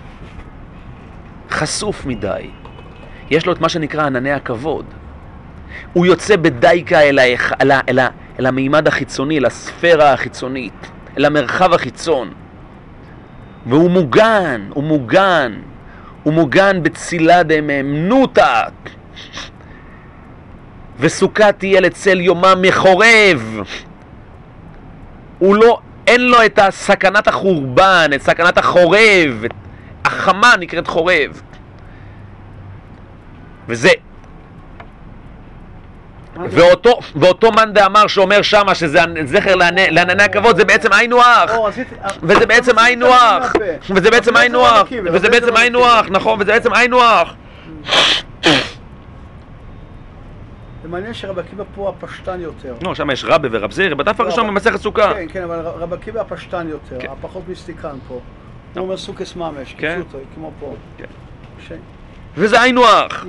חשוף 1.50 2.06
מדי. 2.06 2.50
יש 3.30 3.46
לו 3.46 3.54
את 3.54 3.62
מה 3.62 3.70
שנקרא 3.70 4.06
ענני 4.06 4.32
הכבוד. 4.32 4.86
הוא 5.94 6.06
יוצא 6.06 6.36
בדייקה 6.36 7.00
אל, 7.00 7.20
היח... 7.20 7.52
אל, 7.62 7.72
ה... 7.72 7.80
אל, 7.90 8.00
ה... 8.00 8.08
אל 8.42 8.46
המימד 8.46 8.88
החיצוני, 8.88 9.38
אל 9.38 9.46
הספירה 9.46 10.14
החיצונית, 10.14 10.92
אל 11.18 11.26
המרחב 11.26 11.74
החיצון. 11.74 12.32
והוא 13.66 13.92
מוגן, 13.92 14.62
הוא 14.70 14.84
מוגן, 14.84 15.62
הוא 16.24 16.34
מוגן 16.34 16.84
בצילה 16.84 17.44
דממנותא. 17.44 18.64
וסוכה 21.00 21.52
תהיה 21.52 21.82
לצל 21.82 22.22
יומם 22.22 22.60
מחורב. 22.62 23.60
הוא 25.40 25.56
לא, 25.56 25.80
אין 26.08 26.22
לו 26.22 26.46
את 26.46 26.60
סכנת 26.70 27.28
החורבן, 27.28 28.10
את 28.16 28.22
סכנת 28.22 28.58
החורב, 28.58 29.44
החמה 30.06 30.54
נקראת 30.60 30.88
חורב. 30.88 31.42
וזה 33.68 33.90
ואותו, 36.50 37.00
ואותו 37.16 37.52
מאן 37.52 37.74
דאמר 37.74 38.08
שאומר 38.08 38.42
שמה 38.42 38.76
שזה 38.76 39.00
זכר 39.26 39.56
לענני 39.56 40.24
הכבוד 40.24 40.56
זה 40.56 40.66
בעצם 40.66 40.94
היינו 40.94 41.22
הך 41.22 41.52
וזה 42.24 42.46
בעצם 42.46 42.80
היינו 42.80 43.08
הך 43.08 43.54
וזה 43.90 44.12
בעצם 44.12 44.36
היינו 44.36 44.68
הך 44.68 44.88
וזה 45.14 45.30
בעצם 45.30 45.56
היינו 45.56 45.86
הך 45.86 46.10
נכון? 46.10 46.42
וזה 46.42 46.52
בעצם 46.52 46.74
היינו 46.74 47.04
הך 47.04 47.34
זה 50.82 50.88
מעניין 50.88 51.14
שרב 51.14 51.40
עקיבא 51.40 51.64
פה 51.76 51.90
הפשטן 51.90 52.42
יותר. 52.42 52.76
לא, 52.82 52.96
שם 52.96 53.10
יש 53.10 53.26
רבה 53.26 53.48
ורב 53.52 53.72
זיר, 53.72 53.96
בדף 53.96 54.20
הראשון 54.20 54.48
במסכת 54.48 54.80
סוכה. 54.80 55.14
כן, 55.14 55.26
כן, 55.32 55.44
אבל 55.44 55.60
רב 55.60 55.94
עקיבא 55.94 56.22
הפשטן 56.22 56.68
יותר, 56.70 57.12
הפחות 57.12 57.44
מיסטיקן 57.48 57.96
פה. 58.08 58.20
הוא 58.76 58.84
אומר 58.84 58.98
סוכס 58.98 59.36
ממש, 59.36 59.76
כמו 60.36 60.52
פה. 60.60 60.76
וזה 62.38 62.62
היינו 62.62 62.86
הך. 62.86 63.26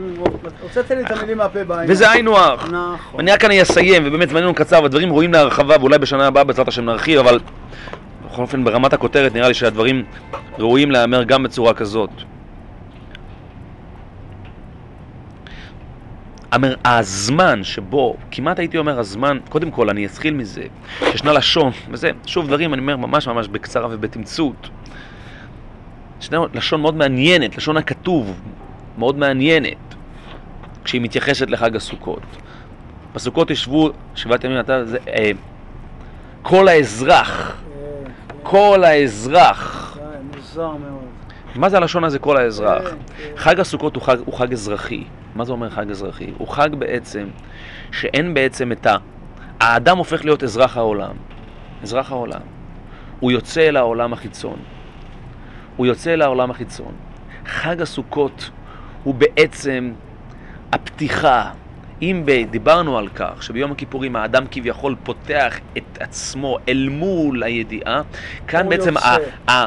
הוצאת 0.63 0.91
לי 0.91 1.01
את 1.01 1.11
המילים 1.11 1.39
מהפה 1.39 1.65
בעין. 1.65 1.91
וזה 1.91 2.11
היינו 2.11 2.39
הך. 2.39 2.65
נכון. 2.65 3.21
אני 3.21 3.33
רק 3.33 3.45
אני 3.45 3.63
אסיים, 3.63 4.03
ובאמת 4.07 4.29
זמננו 4.29 4.55
קצר, 4.55 4.83
והדברים 4.83 5.13
ראויים 5.13 5.33
להרחבה, 5.33 5.77
ואולי 5.81 5.99
בשנה 5.99 6.27
הבאה 6.27 6.45
בעזרת 6.45 6.69
השם 6.69 6.85
נרחיב, 6.85 7.19
אבל 7.19 7.39
בכל 8.27 8.43
אופן 8.43 8.65
ברמת 8.65 8.93
הכותרת 8.93 9.35
נראה 9.35 9.49
לי 9.49 9.55
שהדברים 9.55 10.05
ראויים 10.59 10.91
להיאמר 10.91 11.23
גם 11.23 11.43
בצורה 11.43 11.75
כזאת. 11.75 12.11
הזמן 16.85 17.65
שבו, 17.65 18.17
כמעט 18.31 18.59
הייתי 18.59 18.79
אומר 18.79 18.99
הזמן, 18.99 19.39
קודם 19.49 19.71
כל 19.71 19.91
אני 19.91 20.07
אתחיל 20.07 20.35
מזה, 20.35 20.63
שישנה 20.99 21.33
לשון, 21.33 21.73
וזה, 21.91 22.11
שוב 22.27 22.47
דברים, 22.47 22.75
אני 22.75 22.83
אומר 22.83 22.97
ממש 22.97 23.27
ממש 23.29 23.49
בקצרה 23.49 23.87
ובתמצות. 23.91 24.69
ישנה 26.21 26.39
לשון 26.55 26.81
מאוד 26.81 26.97
מעניינת, 26.97 27.57
לשון 27.57 27.77
הכתוב, 27.77 28.41
מאוד 28.99 29.19
מעניינת, 29.19 29.95
כשהיא 30.85 31.01
מתייחסת 31.01 31.51
לחג 31.51 31.77
הסוכות. 31.77 32.23
בסוכות 33.15 33.51
ישבו 33.51 33.91
שבעת 34.15 34.45
ימים, 34.45 34.61
אתה, 34.61 34.85
זה, 34.85 34.99
אה, 35.09 35.31
כל 36.43 36.69
האזרח, 36.69 37.63
כל 38.43 38.85
האזרח. 38.85 39.99
מה 41.55 41.69
זה 41.69 41.77
הלשון 41.77 42.05
הזה 42.05 42.19
כל 42.19 42.37
האזרח? 42.37 42.85
חג 43.37 43.61
הסוכות 43.61 43.95
הוא 43.95 44.03
חג, 44.03 44.17
הוא 44.25 44.35
חג 44.35 44.53
אזרחי. 44.53 45.05
מה 45.35 45.45
זה 45.45 45.53
אומר 45.53 45.71
חג 45.71 45.91
אזרחי? 45.91 46.33
הוא 46.39 46.49
חג 46.49 46.75
בעצם 46.75 47.29
שאין 47.93 48.35
בעצם 48.35 48.73
את 48.73 48.87
ה... 48.87 48.97
האדם 49.61 49.99
הופך 49.99 50.25
להיות 50.25 50.43
אזרח 50.43 50.77
העולם. 50.77 51.15
אזרח 51.83 52.13
העולם. 52.13 52.41
הוא 53.21 53.33
יוצא 53.33 53.69
אל 53.69 53.77
העולם 53.77 54.13
החיצון. 54.13 54.57
הוא 55.77 55.87
יוצא 55.87 56.15
אל 56.15 56.23
העולם 56.23 56.51
החיצון. 56.51 56.93
חג 57.47 57.83
הסוכות 57.83 58.51
הוא 59.05 59.15
בעצם 59.15 59.93
הפתיחה. 60.73 61.51
אם 62.03 62.25
דיברנו 62.51 62.99
על 62.99 63.09
כך 63.09 63.43
שביום 63.43 63.73
הכיפורים 63.73 64.17
האדם 64.17 64.45
כביכול 64.51 64.95
פותח 65.03 65.59
את 65.77 65.99
עצמו 66.01 66.59
אל 66.69 66.89
מול 66.91 67.43
הידיעה, 67.43 68.03
כאן 68.49 68.69
בעצם 68.69 68.97
ה, 68.97 69.17
ה, 69.49 69.67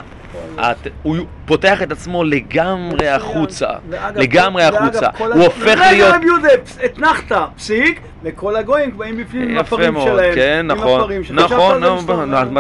ה, 0.60 0.72
הוא 1.04 1.18
פותח 1.46 1.82
את 1.84 1.92
עצמו 1.92 2.24
לגמרי 2.24 3.10
החוצה, 3.10 3.70
לגמרי 4.16 4.64
החוצה, 4.64 5.08
הוא 5.18 5.44
הופך 5.44 5.66
להיות... 5.66 5.82
רגע 5.82 6.16
רב 6.16 6.24
יהודה, 6.24 6.50
אתנחת, 6.86 7.32
פסיק, 7.56 8.02
וכל 8.24 8.56
הגויים 8.56 8.98
באים 8.98 9.18
בפנים 9.18 9.50
עם 9.50 9.58
הפרים 9.58 9.96
שלהם, 10.06 10.36
כן, 10.36 10.68
נכון, 10.68 11.14
נכון, 11.34 11.84
נכון, 11.84 12.54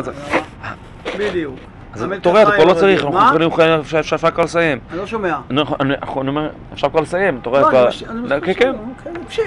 בדיוק. 1.17 1.55
אז 1.95 2.03
אתה 2.03 2.29
רואה, 2.29 2.43
אתה 2.43 2.51
כבר 2.51 2.63
לא 2.63 2.73
צריך, 2.73 3.05
אנחנו 3.05 3.43
יכולים, 3.43 3.79
אפשר 3.79 4.17
כבר 4.17 4.43
לסיים. 4.43 4.79
אני 4.89 4.97
לא 4.97 5.05
שומע. 5.07 5.37
אני 5.79 6.27
אומר, 6.27 6.49
אפשר 6.73 6.89
כבר 6.89 7.01
לסיים, 7.01 7.39
אתה 7.41 7.49
רואה 7.49 7.69
כבר... 7.69 7.89
לא, 8.13 8.39
כן, 8.39 8.53
כן. 8.53 8.71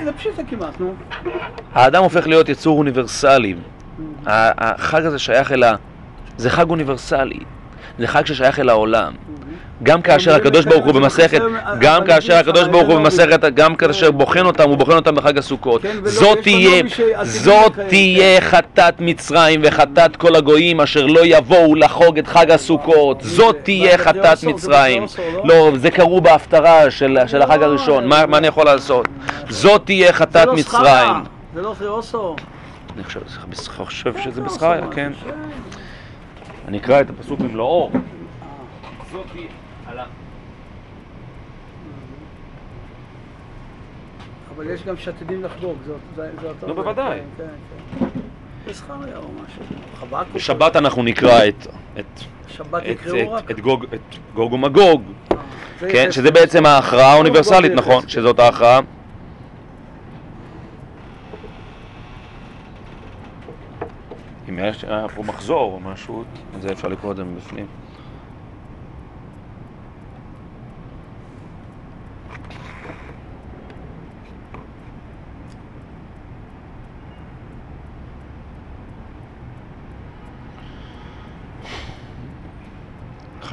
זה 0.05 0.13
פשיטה 0.13 0.43
כמעט, 0.51 0.81
נו. 0.81 0.95
האדם 1.75 2.03
הופך 2.03 2.27
להיות 2.27 2.49
יצור 2.49 2.79
אוניברסלי. 2.79 3.55
החג 4.27 5.05
הזה 5.05 5.19
שייך 5.19 5.53
אל 5.53 5.63
ה... 5.63 5.75
זה 6.37 6.51
חג 6.51 6.71
אוניברסלי. 6.71 7.41
זה 7.99 8.07
חג 8.07 8.27
ששייך 8.27 8.59
אל 8.61 8.69
העולם. 8.69 9.13
גם 9.83 10.03
כאשר 10.03 10.35
הקדוש 10.35 10.65
ברוך 10.65 10.85
הוא 10.85 10.95
במסכת, 10.95 11.41
גם 11.81 12.05
כאשר 12.05 12.35
הקדוש 12.35 12.69
ברוך 12.69 12.89
הוא 12.89 12.95
במסכת, 12.99 13.55
גם 13.55 13.77
כאשר 13.77 14.11
בוחן 14.11 14.47
אותם, 14.47 14.69
הוא 14.69 14.77
בוחן 14.77 14.93
אותם 14.93 15.15
בחג 15.15 15.39
הסוכות. 15.39 15.83
זאת 16.05 16.39
תהיה, 16.43 16.83
זאת 17.23 17.73
תהיה 17.89 18.41
חטאת 18.41 18.95
מצרים 19.01 19.61
וחטאת 19.65 20.17
כל 20.17 20.37
הגויים 20.37 20.81
אשר 20.81 21.07
לא 21.07 21.21
יבואו 21.25 21.75
לחוג 21.75 22.19
את 22.19 22.27
חג 22.27 22.51
הסוכות. 22.51 23.21
זאת 23.21 23.57
תהיה 23.63 23.99
חטאת 23.99 24.45
מצרים. 24.45 25.05
לא, 25.45 25.71
זה 25.77 25.91
קראו 25.91 26.21
בהפטרה 26.21 26.91
של 26.91 27.43
החג 27.43 27.63
הראשון, 27.63 28.07
מה 28.07 28.39
אני 28.39 28.47
יכול 28.47 28.65
לעשות? 28.65 29.09
זאת 29.49 29.83
תהיה 29.85 30.13
חטאת 30.13 30.49
מצרים. 30.49 31.13
זה 31.55 31.63
לא 31.63 31.75
אוסו. 31.89 32.37
אני 32.95 33.05
חושב 33.85 34.19
שזה 34.25 34.41
בזכריה, 34.41 34.87
כן. 34.91 35.13
אני 36.69 36.79
אקרא 36.79 37.01
את 37.01 37.11
הפסוק 37.11 37.41
במלואו. 37.41 37.91
זאת 39.13 39.27
תהיה... 39.33 39.47
אבל 44.59 44.71
יש 44.71 44.85
גם 44.85 44.97
שעתידים 44.97 45.45
לחגוג, 45.45 45.79
זה 46.17 46.33
אותו... 46.49 46.67
נו, 46.67 46.75
בוודאי. 46.75 47.21
כן, 47.37 47.45
כן. 47.99 48.07
בזכריה 48.67 49.17
או 49.17 49.23
משהו. 49.23 49.63
חב"ק. 49.95 50.27
בשבת 50.35 50.77
אנחנו 50.77 51.03
נקרא 51.03 51.47
את... 51.49 51.69
שבת 52.49 52.83
יקראו 52.85 53.33
רק? 53.33 53.51
את 53.51 53.61
גוג 54.35 54.53
ומגוג. 54.53 55.03
אה, 55.33 55.37
כן, 55.93 56.13
שזה 56.13 56.31
בעצם 56.31 56.67
ההכרעה 56.67 57.13
האוניברסלית, 57.13 57.73
נכון, 57.73 58.09
שזאת 58.09 58.39
ההכרעה. 58.39 58.81
אם 64.49 64.59
יש 64.59 64.85
פה 65.15 65.23
מחזור 65.23 65.73
או 65.73 65.81
משהו, 65.81 66.25
זה 66.61 66.73
אפשר 66.73 66.89
לקרוא 66.89 67.13
את 67.13 67.17
זה 67.17 67.25
מבפנים. 67.25 67.67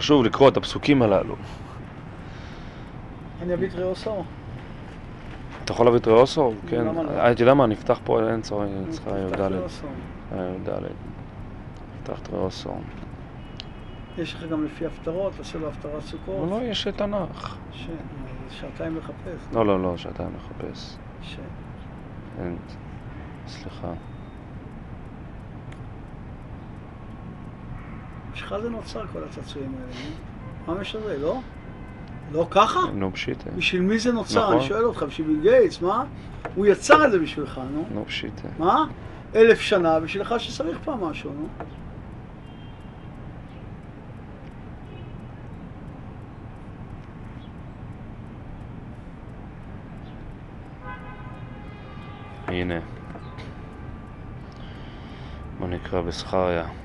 חשוב 0.05 0.25
לקרוא 0.25 0.49
את 0.49 0.57
הפסוקים 0.57 1.01
הללו. 1.01 1.35
אני 3.41 3.53
אביא 3.53 3.67
את 3.67 3.75
ראוסו. 3.75 4.23
אתה 5.63 5.71
יכול 5.71 5.85
להביא 5.85 5.99
את 5.99 6.07
ראוסו? 6.07 6.53
כן. 6.67 6.85
לא? 6.85 7.31
אתה 7.31 7.41
יודע 7.41 7.53
מה, 7.53 7.67
נפתח 7.67 7.99
פה, 8.03 8.29
אין 8.29 8.41
צורך, 8.41 8.69
צריכה 8.89 9.09
י"ד. 9.09 9.39
י"ד. 10.31 10.69
נפתח 11.95 12.19
את 12.19 12.29
ראוסו. 12.33 12.73
יש 14.17 14.33
לך 14.33 14.43
גם 14.43 14.65
לפי 14.65 14.85
הפטרות, 14.85 15.33
עושה 15.37 15.57
לו 15.57 15.67
הפטרת 15.67 16.01
סוכות. 16.03 16.49
לא, 16.49 16.59
יש 16.63 16.87
תנ"ך. 16.87 17.57
שעתיים 18.49 18.97
לחפש. 18.97 19.53
לא, 19.53 19.65
לא, 19.65 19.83
לא, 19.83 19.97
שעתיים 19.97 20.29
לחפש. 20.35 20.97
ש... 21.21 21.37
סליחה. 23.47 23.91
ממשיכה 28.45 28.61
זה 28.61 28.69
נוצר 28.69 29.05
כל 29.13 29.23
הצעצועים 29.23 29.75
האלה, 29.75 29.91
אה? 29.91 30.73
מה 30.73 30.81
משנה, 30.81 31.17
לא? 31.21 31.39
לא 32.31 32.47
ככה? 32.51 32.79
נו 32.93 33.13
פשיטה. 33.13 33.49
אה. 33.49 33.55
בשביל 33.55 33.81
מי 33.81 33.99
זה 33.99 34.11
נוצר? 34.11 34.43
נכון. 34.43 34.57
אני 34.57 34.67
שואל 34.67 34.83
אותך, 34.83 35.03
בשביל 35.03 35.27
ביל 35.27 35.41
גייטס, 35.41 35.81
מה? 35.81 36.05
הוא 36.55 36.65
יצר 36.65 37.05
את 37.05 37.11
זה 37.11 37.19
בשבילך, 37.19 37.61
נו. 37.73 37.85
נו 37.93 38.05
פשיטה. 38.05 38.47
אה. 38.47 38.53
מה? 38.59 38.85
אלף 39.35 39.59
שנה 39.59 39.99
בשבילך 39.99 40.35
שצריך 40.37 40.77
פעם 40.83 41.03
משהו, 41.03 41.31
נו. 41.33 41.47
הנה, 52.47 52.79
בוא 55.59 55.67
נקרא 55.67 56.01
בזכריה. 56.01 56.84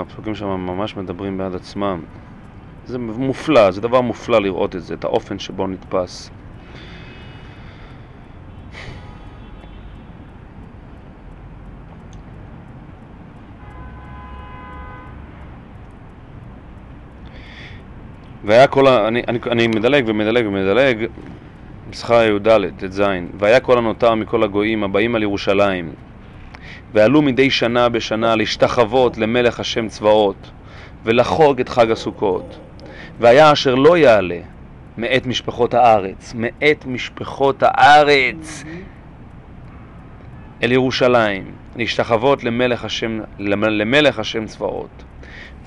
הפסוקים 0.00 0.34
שם 0.34 0.46
ממש 0.46 0.96
מדברים 0.96 1.38
בעד 1.38 1.54
עצמם. 1.54 2.00
זה 2.86 2.98
מופלא, 2.98 3.70
זה 3.70 3.80
דבר 3.80 4.00
מופלא 4.00 4.40
לראות 4.40 4.76
את 4.76 4.82
זה, 4.82 4.94
את 4.94 5.04
האופן 5.04 5.38
שבו 5.38 5.66
נתפס. 5.66 6.30
והיה 18.44 18.66
כל 18.66 18.86
ה... 18.86 19.08
אני, 19.08 19.22
אני, 19.28 19.38
אני 19.50 19.66
מדלג 19.66 20.04
ומדלג 20.06 20.46
ומדלג, 20.46 21.06
זכריה 21.92 22.24
י"ד, 22.24 22.48
ט"ז, 22.76 23.02
והיה 23.38 23.60
כל 23.60 23.78
הנותר 23.78 24.14
מכל 24.14 24.42
הגויים 24.42 24.84
הבאים 24.84 25.14
על 25.14 25.22
ירושלים, 25.22 25.92
ועלו 26.94 27.22
מדי 27.22 27.50
שנה 27.50 27.88
בשנה 27.88 28.36
להשתחוות 28.36 29.18
למלך 29.18 29.60
השם 29.60 29.88
צבאות, 29.88 30.50
ולחוג 31.04 31.60
את 31.60 31.68
חג 31.68 31.90
הסוכות. 31.90 32.58
והיה 33.20 33.52
אשר 33.52 33.74
לא 33.74 33.96
יעלה 33.96 34.38
מאת 34.98 35.26
משפחות 35.26 35.74
הארץ, 35.74 36.32
מאת 36.36 36.86
משפחות 36.86 37.62
הארץ 37.66 38.64
אל 40.62 40.72
ירושלים, 40.72 41.44
להשתחוות 41.76 42.44
למלך 42.44 42.84
השם, 42.84 43.20
למלך 43.38 44.18
השם 44.18 44.46
צבאות, 44.46 45.04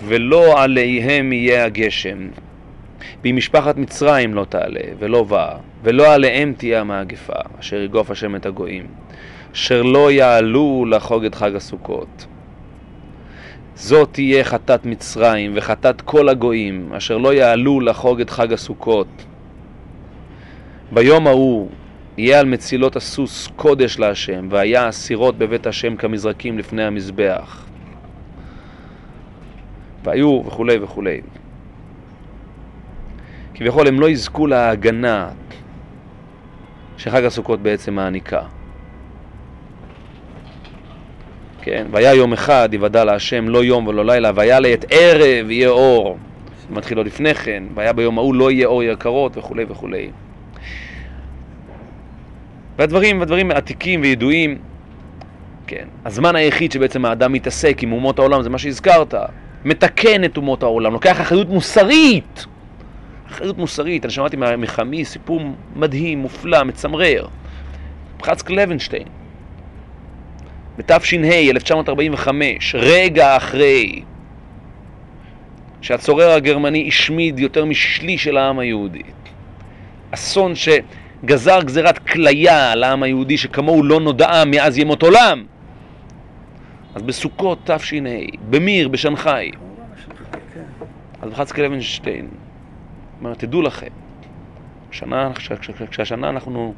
ולא 0.06 0.64
עליהם 0.64 1.34
יהיה 1.34 1.66
הגשם. 1.66 2.28
ואם 3.24 3.36
משפחת 3.36 3.78
מצרים 3.78 4.34
לא 4.34 4.46
תעלה, 4.50 4.82
ולא 5.00 5.24
באה, 5.24 5.56
ולא 5.84 6.14
עליהם 6.14 6.54
תהיה 6.58 6.82
המאגפה, 6.82 7.34
אשר 7.60 7.82
יגוף 7.82 8.12
השם 8.12 8.36
את 8.36 8.46
הגויים. 8.46 8.86
אשר 9.58 9.82
לא 9.82 10.12
יעלו 10.12 10.86
לחוג 10.90 11.26
את 11.26 11.36
חג 11.36 11.56
הסוכות. 11.56 12.26
זאת 13.76 14.10
תהיה 14.12 14.44
חטאת 14.44 14.86
מצרים 14.86 15.54
וחטאת 15.56 16.02
כל 16.02 16.30
הגויים, 16.30 16.94
אשר 16.94 17.18
לא 17.18 17.34
יעלו 17.34 17.80
לחוג 17.80 18.22
את 18.22 18.30
חג 18.30 18.54
הסוכות. 18.54 19.08
ביום 20.92 21.28
ההוא 21.28 21.70
יהיה 22.18 22.40
על 22.40 22.46
מצילות 22.46 22.96
הסוס 22.96 23.48
קודש 23.56 24.00
להשם, 24.00 24.48
והיה 24.50 24.90
אסירות 24.90 25.38
בבית 25.38 25.68
השם 25.68 25.96
כמזרקים 25.96 26.58
לפני 26.58 26.84
המזבח. 26.84 27.66
והיו 30.04 30.44
וכולי 30.46 30.78
וכולי. 30.82 31.22
כביכול 33.54 33.88
הם 33.88 34.00
לא 34.00 34.10
יזכו 34.10 34.48
להגנה 34.48 35.30
שחג 36.98 37.24
הסוכות 37.26 37.60
בעצם 37.60 37.94
מעניקה. 37.94 38.57
כן? 41.68 41.88
והיה 41.92 42.14
יום 42.14 42.34
אחד, 42.34 42.70
יוודע 42.72 43.04
להשם, 43.04 43.50
לא 43.50 43.64
יום 43.64 43.88
ולא 43.88 44.06
לילה, 44.06 44.32
והיה 44.36 44.60
לעת 44.60 44.86
ערב 44.90 45.52
יהיה 45.52 45.70
אור. 45.70 46.18
זה 46.62 46.76
מתחיל 46.76 46.98
עוד 46.98 47.08
לפני 47.08 47.34
כן, 47.34 47.64
והיה 47.76 47.94
ביום 47.94 48.18
ההוא 48.18 48.36
לא 48.36 48.52
יהיה 48.52 48.68
אור 48.68 48.84
יקרות 48.84 49.38
וכולי 49.38 49.66
וכולי. 49.70 50.10
והדברים, 52.78 53.20
והדברים 53.20 53.52
עתיקים 53.52 54.02
וידועים, 54.02 54.58
כן. 55.68 55.86
הזמן 56.06 56.36
היחיד 56.36 56.72
שבעצם 56.72 57.06
האדם 57.06 57.34
מתעסק 57.34 57.84
עם 57.84 57.92
אומות 57.92 58.20
העולם, 58.20 58.42
זה 58.42 58.50
מה 58.50 58.58
שהזכרת, 58.58 59.14
מתקן 59.66 60.24
את 60.24 60.38
אומות 60.38 60.64
העולם, 60.64 60.94
לוקח 60.94 61.22
אחריות 61.22 61.50
מוסרית. 61.50 62.46
אחריות 63.30 63.58
מוסרית, 63.58 64.06
אני 64.06 64.14
שמעתי 64.14 64.38
מחמי 64.58 65.06
סיפור 65.06 65.42
מדהים, 65.76 66.20
מופלא, 66.20 66.64
מצמרר. 66.64 67.28
חצק 68.24 68.50
לוינשטיין, 68.50 69.08
בתש"ה, 70.78 71.16
1945, 71.50 72.76
רגע 72.76 73.38
אחרי 73.38 74.02
שהצורר 75.82 76.32
הגרמני 76.32 76.88
השמיד 76.88 77.40
יותר 77.40 77.66
משליש 77.66 78.24
של 78.24 78.38
העם 78.38 78.60
היהודי. 78.60 79.02
אסון 80.12 80.54
שגזר 80.56 81.62
גזירת 81.62 81.98
כליה 81.98 82.72
על 82.72 82.84
העם 82.84 83.04
היהודי 83.04 83.38
שכמוהו 83.38 83.84
לא 83.84 84.00
נודעה 84.00 84.46
מאז 84.46 84.78
ימות 84.78 85.02
עולם. 85.02 85.46
אז 86.96 87.02
בסוכות 87.02 87.60
תש"ה, 87.72 87.96
במיר, 88.50 88.88
בשנגחאי. 88.88 89.52
אז 91.22 91.30
בחצקי 91.30 91.62
לוינשטיין 91.62 92.28
אומר, 93.20 93.34
תדעו 93.34 93.62
לכם, 93.62 93.88
שנה, 94.92 95.32
כשהשנה 95.92 96.30
אנחנו 96.30 96.74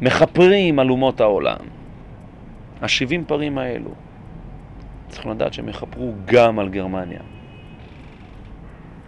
מכפרים 0.00 0.78
על 0.78 0.90
אומות 0.90 1.20
העולם. 1.20 1.66
השבעים 2.82 3.24
פרים 3.24 3.58
האלו, 3.58 3.90
צריכים 5.08 5.30
לדעת 5.30 5.52
שהם 5.52 5.68
יכפרו 5.68 6.12
גם 6.24 6.58
על 6.58 6.68
גרמניה. 6.68 7.20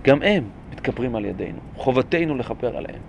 גם 0.02 0.22
הם 0.22 0.44
מתכפרים 0.72 1.16
על 1.16 1.24
ידינו, 1.24 1.58
חובתנו 1.76 2.36
לכפר 2.36 2.76
עליהם. 2.76 3.00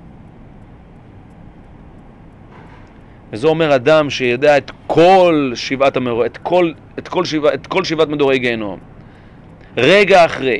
וזה 3.31 3.47
אומר 3.47 3.75
אדם 3.75 4.09
שידע 4.09 4.57
את 4.57 4.71
כל 4.87 5.51
שבעת 5.55 5.97
המדור... 5.97 6.25
את 6.25 6.37
את 6.99 7.09
שבע, 7.23 7.53
את 7.53 7.67
כל 7.67 7.83
שבעת 7.83 8.07
מדורי 8.07 8.39
גיהנום. 8.39 8.79
רגע 9.77 10.25
אחרי. 10.25 10.59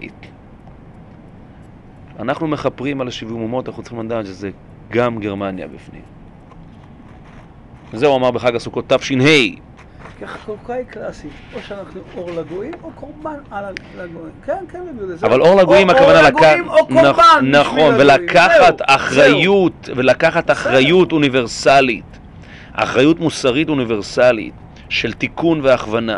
אנחנו 2.19 2.47
מכפרים 2.47 3.01
על 3.01 3.07
השבעים 3.07 3.41
אומות, 3.41 3.69
אנחנו 3.69 3.83
צריכים 3.83 3.99
לדעת 3.99 4.25
שזה 4.25 4.49
גם 4.89 5.19
גרמניה 5.19 5.67
בפנים. 5.67 6.16
וזה 7.93 8.07
הוא 8.07 8.15
אמר 8.15 8.31
בחג 8.31 8.55
הסוכות 8.55 8.93
תש"ה. 8.93 9.13
החלוקה 10.21 10.73
היא 10.73 10.85
קלאסית, 10.85 11.31
או 11.53 11.59
שאנחנו 11.67 12.01
אור 12.15 12.31
לגויים 12.31 12.73
או 12.83 12.91
קורבן 12.95 13.39
על 13.51 13.65
הגויים. 13.99 14.33
כן, 14.45 14.63
כן, 14.71 14.79
אבל 15.23 15.41
אור 15.41 15.61
לגויים 15.61 15.89
הכוונה 15.89 16.21
לקחת... 16.21 16.55
נכון, 17.41 17.95
ולקחת 17.97 18.81
אחריות, 18.85 19.89
ולקחת 19.95 20.51
אחריות 20.51 21.11
אוניברסלית, 21.11 22.19
אחריות 22.73 23.19
מוסרית 23.19 23.69
אוניברסלית 23.69 24.53
של 24.89 25.13
תיקון 25.13 25.61
והכוונה. 25.63 26.17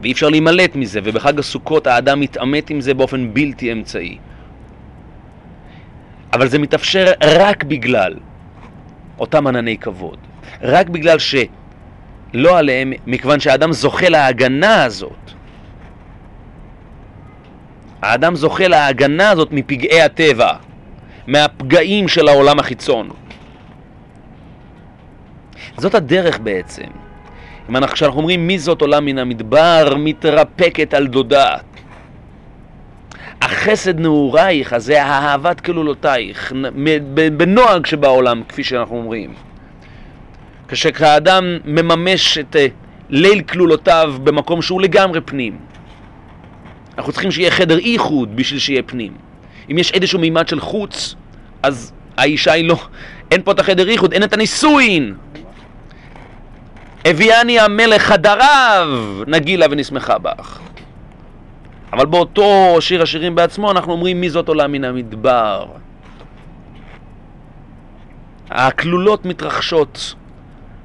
ואי 0.00 0.12
אפשר 0.12 0.28
להימלט 0.28 0.76
מזה, 0.76 1.00
ובחג 1.04 1.38
הסוכות 1.38 1.86
האדם 1.86 2.20
מתעמת 2.20 2.70
עם 2.70 2.80
זה 2.80 2.94
באופן 2.94 3.34
בלתי 3.34 3.72
אמצעי. 3.72 4.18
אבל 6.32 6.48
זה 6.48 6.58
מתאפשר 6.58 7.12
רק 7.22 7.64
בגלל 7.64 8.14
אותם 9.18 9.46
ענני 9.46 9.76
כבוד. 9.78 10.18
רק 10.62 10.88
בגלל 10.88 11.18
שלא 11.18 12.58
עליהם, 12.58 12.92
מכיוון 13.06 13.40
שהאדם 13.40 13.72
זוכה 13.72 14.08
להגנה 14.08 14.84
הזאת. 14.84 15.30
האדם 18.02 18.36
זוכה 18.36 18.68
להגנה 18.68 19.30
הזאת 19.30 19.48
מפגעי 19.52 20.02
הטבע, 20.02 20.52
מהפגעים 21.26 22.08
של 22.08 22.28
העולם 22.28 22.58
החיצון. 22.58 23.10
זאת 25.78 25.94
הדרך 25.94 26.38
בעצם. 26.38 26.86
אם 27.68 27.76
אנחנו, 27.76 27.94
כשאנחנו 27.94 28.20
אומרים 28.20 28.46
מי 28.46 28.58
זאת 28.58 28.80
עולם 28.80 29.04
מן 29.04 29.18
המדבר, 29.18 29.94
מתרפקת 29.98 30.94
על 30.94 31.06
דודה. 31.06 31.56
החסד 33.44 34.00
נעורייך, 34.00 34.72
אז 34.72 34.84
זה 34.84 35.02
אהבת 35.02 35.60
כלולותייך, 35.60 36.52
בנוהג 37.36 37.86
שבעולם, 37.86 38.42
כפי 38.48 38.64
שאנחנו 38.64 38.96
אומרים. 38.96 39.34
כשהאדם 40.68 41.58
מממש 41.64 42.38
את 42.38 42.56
אה, 42.56 42.66
ליל 43.10 43.42
כלולותיו 43.42 44.14
במקום 44.24 44.62
שהוא 44.62 44.80
לגמרי 44.80 45.20
פנים. 45.20 45.58
אנחנו 46.98 47.12
צריכים 47.12 47.30
שיהיה 47.30 47.50
חדר 47.50 47.78
איחוד 47.78 48.36
בשביל 48.36 48.60
שיהיה 48.60 48.82
פנים. 48.82 49.12
אם 49.70 49.78
יש 49.78 49.92
איזשהו 49.92 50.18
מימד 50.18 50.48
של 50.48 50.60
חוץ, 50.60 51.14
אז 51.62 51.92
האישה 52.16 52.52
היא 52.52 52.68
לא... 52.68 52.76
אין 53.30 53.42
פה 53.42 53.52
את 53.52 53.60
החדר 53.60 53.88
איחוד, 53.88 54.12
אין 54.12 54.22
את 54.22 54.32
הנישואין. 54.32 55.14
הביאני 57.04 57.60
המלך 57.60 58.02
חדריו, 58.02 58.88
נגילה 59.26 59.66
ונשמחה 59.70 60.18
בך. 60.18 60.58
אבל 61.94 62.06
באותו 62.06 62.76
שיר 62.80 63.02
השירים 63.02 63.34
בעצמו 63.34 63.70
אנחנו 63.70 63.92
אומרים 63.92 64.20
מי 64.20 64.30
זאת 64.30 64.48
עולה 64.48 64.66
מן 64.66 64.84
המדבר. 64.84 65.66
הכלולות 68.50 69.24
מתרחשות 69.24 70.14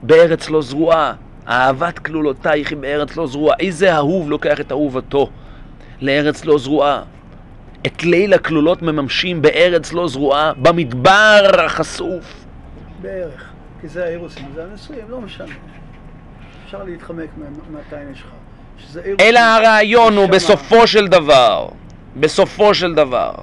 בארץ 0.04 0.50
לא 0.50 0.62
זרועה. 0.62 1.14
אהבת 1.48 2.00
כלולותייך 2.00 2.70
היא 2.70 2.78
בארץ 2.78 3.18
לא 3.18 3.28
זרועה. 3.28 3.56
איזה 3.60 3.96
אהוב 3.96 4.30
לוקח 4.30 4.60
את 4.60 4.72
אהובתו 4.72 5.30
לארץ 6.02 6.46
לא 6.46 6.58
זרועה. 6.58 7.04
את 7.86 8.04
ליל 8.04 8.34
הכלולות 8.34 8.82
מממשים 8.82 9.42
בארץ 9.42 9.94
לא 9.94 10.08
זרועה, 10.08 10.54
במדבר 10.54 11.62
החשוף. 11.66 12.46
בערך, 13.02 13.50
כי 13.82 13.88
זה 13.88 14.06
האירוסים, 14.06 14.46
זה 14.56 14.64
הנשואים, 14.64 15.06
לא 15.10 15.22
משנה. 15.22 15.54
אפשר 16.66 16.84
להתחמק 16.84 17.30
מתי 17.72 17.96
יש 18.12 18.22
לך. 18.22 18.39
אלא 19.20 19.40
הרעיון 19.40 20.18
הוא 20.18 20.26
בסופו 20.30 20.88
של 20.88 21.08
דבר, 21.08 21.68
בסופו 22.16 22.74
של 22.74 22.96
דבר, 22.96 23.34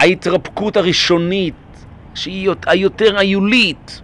ההתרפקות 0.00 0.76
הראשונית, 0.76 1.54
שהיא 2.14 2.50
היותר 2.66 3.18
היולית, 3.18 4.02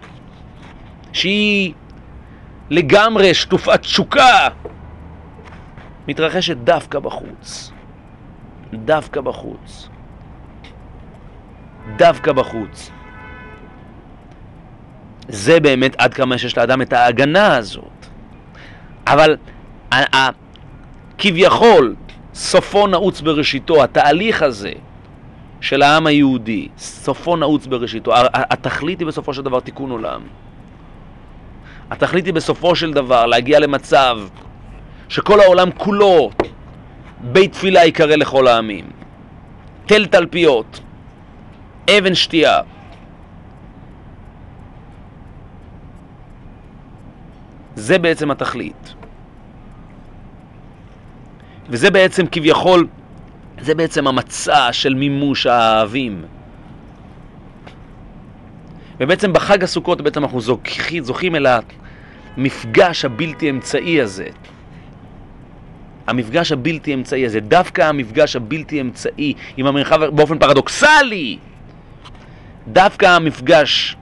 שהיא 1.13 1.73
לגמרי 2.69 3.33
שטופת 3.33 3.81
תשוקה, 3.81 4.47
מתרחשת 6.07 6.57
דווקא 6.57 6.99
בחוץ. 6.99 7.71
דווקא 8.73 9.21
בחוץ. 9.21 9.89
דווקא 11.97 12.31
בחוץ. 12.31 12.91
זה 15.27 15.59
באמת 15.59 15.95
עד 15.97 16.13
כמה 16.13 16.37
שיש 16.37 16.57
לאדם 16.57 16.81
את 16.81 16.93
ההגנה 16.93 17.55
הזאת. 17.55 18.05
אבל 19.07 19.37
כביכול 21.17 21.95
סופו 22.33 22.87
נעוץ 22.87 23.21
בראשיתו, 23.21 23.83
התהליך 23.83 24.41
הזה 24.41 24.73
של 25.61 25.81
העם 25.81 26.07
היהודי, 26.07 26.67
סופו 26.77 27.35
נעוץ 27.35 27.67
בראשיתו, 27.67 28.11
התכלית 28.33 28.99
היא 28.99 29.07
בסופו 29.07 29.33
של 29.33 29.41
דבר 29.41 29.59
תיקון 29.59 29.91
עולם. 29.91 30.21
התכלית 31.91 32.25
היא 32.25 32.33
בסופו 32.33 32.75
של 32.75 32.93
דבר 32.93 33.25
להגיע 33.25 33.59
למצב 33.59 34.17
שכל 35.09 35.39
העולם 35.39 35.71
כולו 35.77 36.31
בית 37.21 37.51
תפילה 37.51 37.85
יקרא 37.85 38.15
לכל 38.15 38.47
העמים. 38.47 38.85
תל 39.85 40.05
תלפיות, 40.05 40.79
אבן 41.97 42.15
שתייה. 42.15 42.59
זה 47.75 47.99
בעצם 47.99 48.31
התכלית. 48.31 48.93
וזה 51.69 51.91
בעצם 51.91 52.25
כביכול, 52.31 52.87
זה 53.61 53.75
בעצם 53.75 54.07
המצע 54.07 54.73
של 54.73 54.93
מימוש 54.93 55.45
האהבים. 55.45 56.25
ובעצם 58.99 59.33
בחג 59.33 59.63
הסוכות 59.63 60.01
בעצם 60.01 60.23
אנחנו 60.23 60.41
זוכים, 60.41 61.03
זוכים 61.03 61.35
אל 61.35 61.45
המפגש 62.37 63.05
הבלתי 63.05 63.49
אמצעי 63.49 64.01
הזה. 64.01 64.27
המפגש 66.07 66.51
הבלתי 66.51 66.93
אמצעי 66.93 67.25
הזה, 67.25 67.39
דווקא 67.39 67.81
המפגש 67.81 68.35
הבלתי 68.35 68.81
אמצעי 68.81 69.33
עם 69.57 69.67
המרחב, 69.67 70.05
באופן 70.05 70.37
פרדוקסלי, 70.37 71.37
דווקא 72.67 73.05
המפגש 73.05 73.95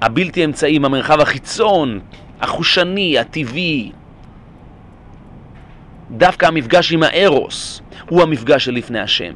הבלתי 0.00 0.44
אמצעי 0.44 0.76
עם 0.76 0.84
המרחב 0.84 1.20
החיצון, 1.20 2.00
החושני, 2.40 3.18
הטבעי, 3.18 3.92
דווקא 6.10 6.46
המפגש 6.46 6.92
עם 6.92 7.02
הארוס 7.02 7.82
הוא 8.08 8.22
המפגש 8.22 8.64
של 8.64 8.74
לפני 8.74 9.00
השם. 9.00 9.32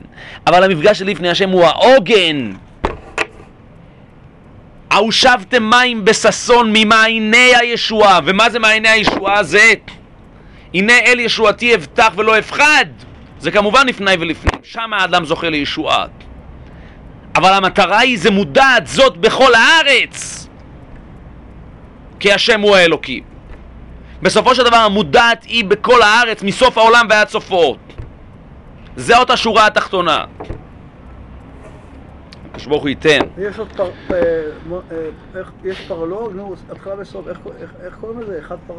אבל 0.47 0.65
המפגש 0.65 0.99
של 0.99 1.07
לפני 1.07 1.29
השם 1.29 1.51
הוא 1.51 1.65
העוגן. 1.65 2.53
ההושבתם 4.91 5.71
מים 5.71 6.05
בששון 6.05 6.71
ממעייני 6.73 7.53
הישועה. 7.57 8.21
ומה 8.25 8.51
זה 8.51 8.59
מעייני 8.59 8.89
הישועה? 8.89 9.43
זה 9.43 9.73
הנה 10.75 10.99
אל 10.99 11.21
ישועתי 11.21 11.75
אבטח 11.75 12.13
ולא 12.17 12.39
אפחד. 12.39 12.87
זה 13.39 13.51
כמובן 13.51 13.87
לפני 13.87 14.15
ולפנים, 14.21 14.61
שם 14.63 14.93
האדם 14.93 15.25
זוכה 15.25 15.49
לישועה. 15.51 16.07
אבל 17.37 17.53
המטרה 17.53 17.99
היא, 17.99 18.19
זה 18.19 18.31
מודעת 18.31 18.87
זאת 18.87 19.17
בכל 19.17 19.55
הארץ. 19.55 20.49
כי 22.21 22.33
השם 22.33 22.61
הוא 22.61 22.77
האלוקים. 22.77 23.38
בסופו 24.23 24.55
של 24.55 24.65
דבר 24.65 24.77
המודעת 24.77 25.43
היא 25.43 25.65
בכל 25.65 26.03
הארץ, 26.03 26.43
מסוף 26.43 26.79
העולם 26.79 27.07
ועד 27.11 27.29
סופו. 27.29 27.77
זאת 28.97 29.31
השורה 29.31 29.67
התחתונה. 29.67 30.25
הקדוש 32.47 32.67
ברוך 32.67 32.83
הוא 32.83 32.89
ייתן. 32.89 33.19
יש 33.39 33.59
עוד 33.59 33.69
פר... 33.73 33.91
אה, 34.11 34.17
אה, 35.35 35.41
יש 35.65 35.81
פרלוג, 35.81 36.33
נו, 36.35 36.55
התחלה 36.71 36.95
וסוף, 37.01 37.27
איך 37.85 37.97
קוראים 38.01 38.21
לזה? 38.21 38.39
אחד 38.39 38.57
פר... 38.67 38.75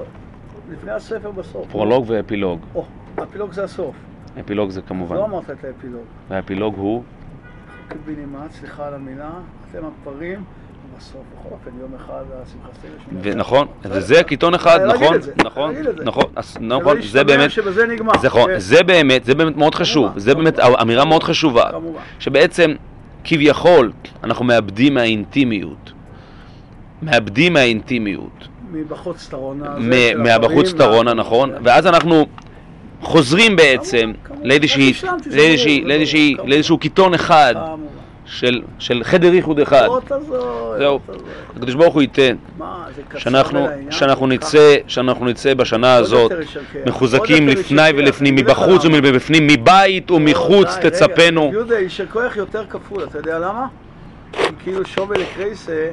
לפני 0.72 0.92
הספר 0.92 1.32
בסוף. 1.32 1.68
פרולוג 1.72 2.06
ואפילוג. 2.08 2.60
או, 2.76 2.86
אפילוג 3.24 3.52
זה 3.52 3.64
הסוף. 3.64 3.96
אפילוג 4.40 4.70
זה 4.70 4.82
כמובן. 4.82 5.16
לא 5.16 5.26
אמרת 5.26 5.50
את 5.50 5.64
האפילוג. 5.64 6.04
והאפילוג 6.30 6.76
הוא? 6.78 7.04
קיבינימה, 7.90 8.46
סליחה 8.52 8.88
על 8.88 8.94
המילה, 8.94 9.32
אתם 9.72 9.84
הפרים. 9.86 10.44
בסוף, 11.00 11.22
בכל 11.39 11.50
אופן, 11.52 11.72
יום 11.82 11.91
אחד 11.95 12.24
השמחה 12.43 12.68
סטייל 13.20 13.36
נכון, 13.36 13.68
וזה 13.84 14.24
קיתון 14.24 14.54
אחד, 14.54 14.80
נכון, 14.88 15.18
נכון, 15.45 15.76
נכון, 16.04 16.24
נכון, 16.60 17.02
זה 17.02 17.24
באמת, 17.24 17.50
נכון, 18.24 18.50
זה 18.58 18.84
באמת, 18.84 19.26
זה 19.26 19.36
באמת 19.36 19.58
מאוד 19.58 19.76
חשוב, 19.76 20.20
זה 20.20 20.36
באמת 20.36 20.60
אמירה 20.60 21.06
מאוד 21.06 21.24
חשובה, 21.24 21.70
שבעצם 22.20 22.74
כביכול 23.24 23.91
אנחנו 24.24 24.45
מאבדים 24.45 24.93
מהאינטימיות, 24.93 25.91
מאבדים 27.02 27.54
מהאינטימיות. 27.54 28.47
מבחוץ 28.72 29.28
טרונה. 29.28 29.76
מהבחוץ 30.16 30.74
טרונה, 30.74 31.14
נכון, 31.14 31.52
ואז 31.64 31.88
אנחנו 31.88 32.26
חוזרים 33.02 33.56
בעצם 33.56 34.12
לאיזשהו 36.45 36.78
קיתון 36.78 37.14
אחד. 37.14 37.56
של, 38.30 38.61
של 38.80 39.03
חדר 39.03 39.34
ייחוד 39.34 39.59
אחד. 39.59 39.88
זהו. 40.77 40.99
הקדוש 41.55 41.75
ברוך 41.75 41.93
הוא 41.93 42.01
ייתן 42.01 42.36
שאנחנו, 43.17 43.67
שאנחנו, 43.89 44.27
נצא, 44.27 44.75
שאנחנו 44.88 45.25
נצא 45.25 45.53
בשנה 45.53 45.95
הזאת 45.95 46.32
מחוזקים 46.86 47.47
לפני 47.47 47.89
ולפנים, 47.95 48.36
מבחוץ 48.36 48.86
ומבפנים, 48.86 49.47
מבית 49.47 50.11
ומחוץ 50.11 50.67
תצפנו. 50.82 51.49
יהודה, 51.53 51.80
יישר 51.80 52.05
כוח 52.05 52.36
יותר 52.36 52.65
כפול, 52.69 53.03
אתה 53.03 53.17
יודע 53.17 53.39
למה? 53.39 53.67
כאילו 54.63 54.86
שובל 54.86 55.19
לקרייסה 55.19 55.89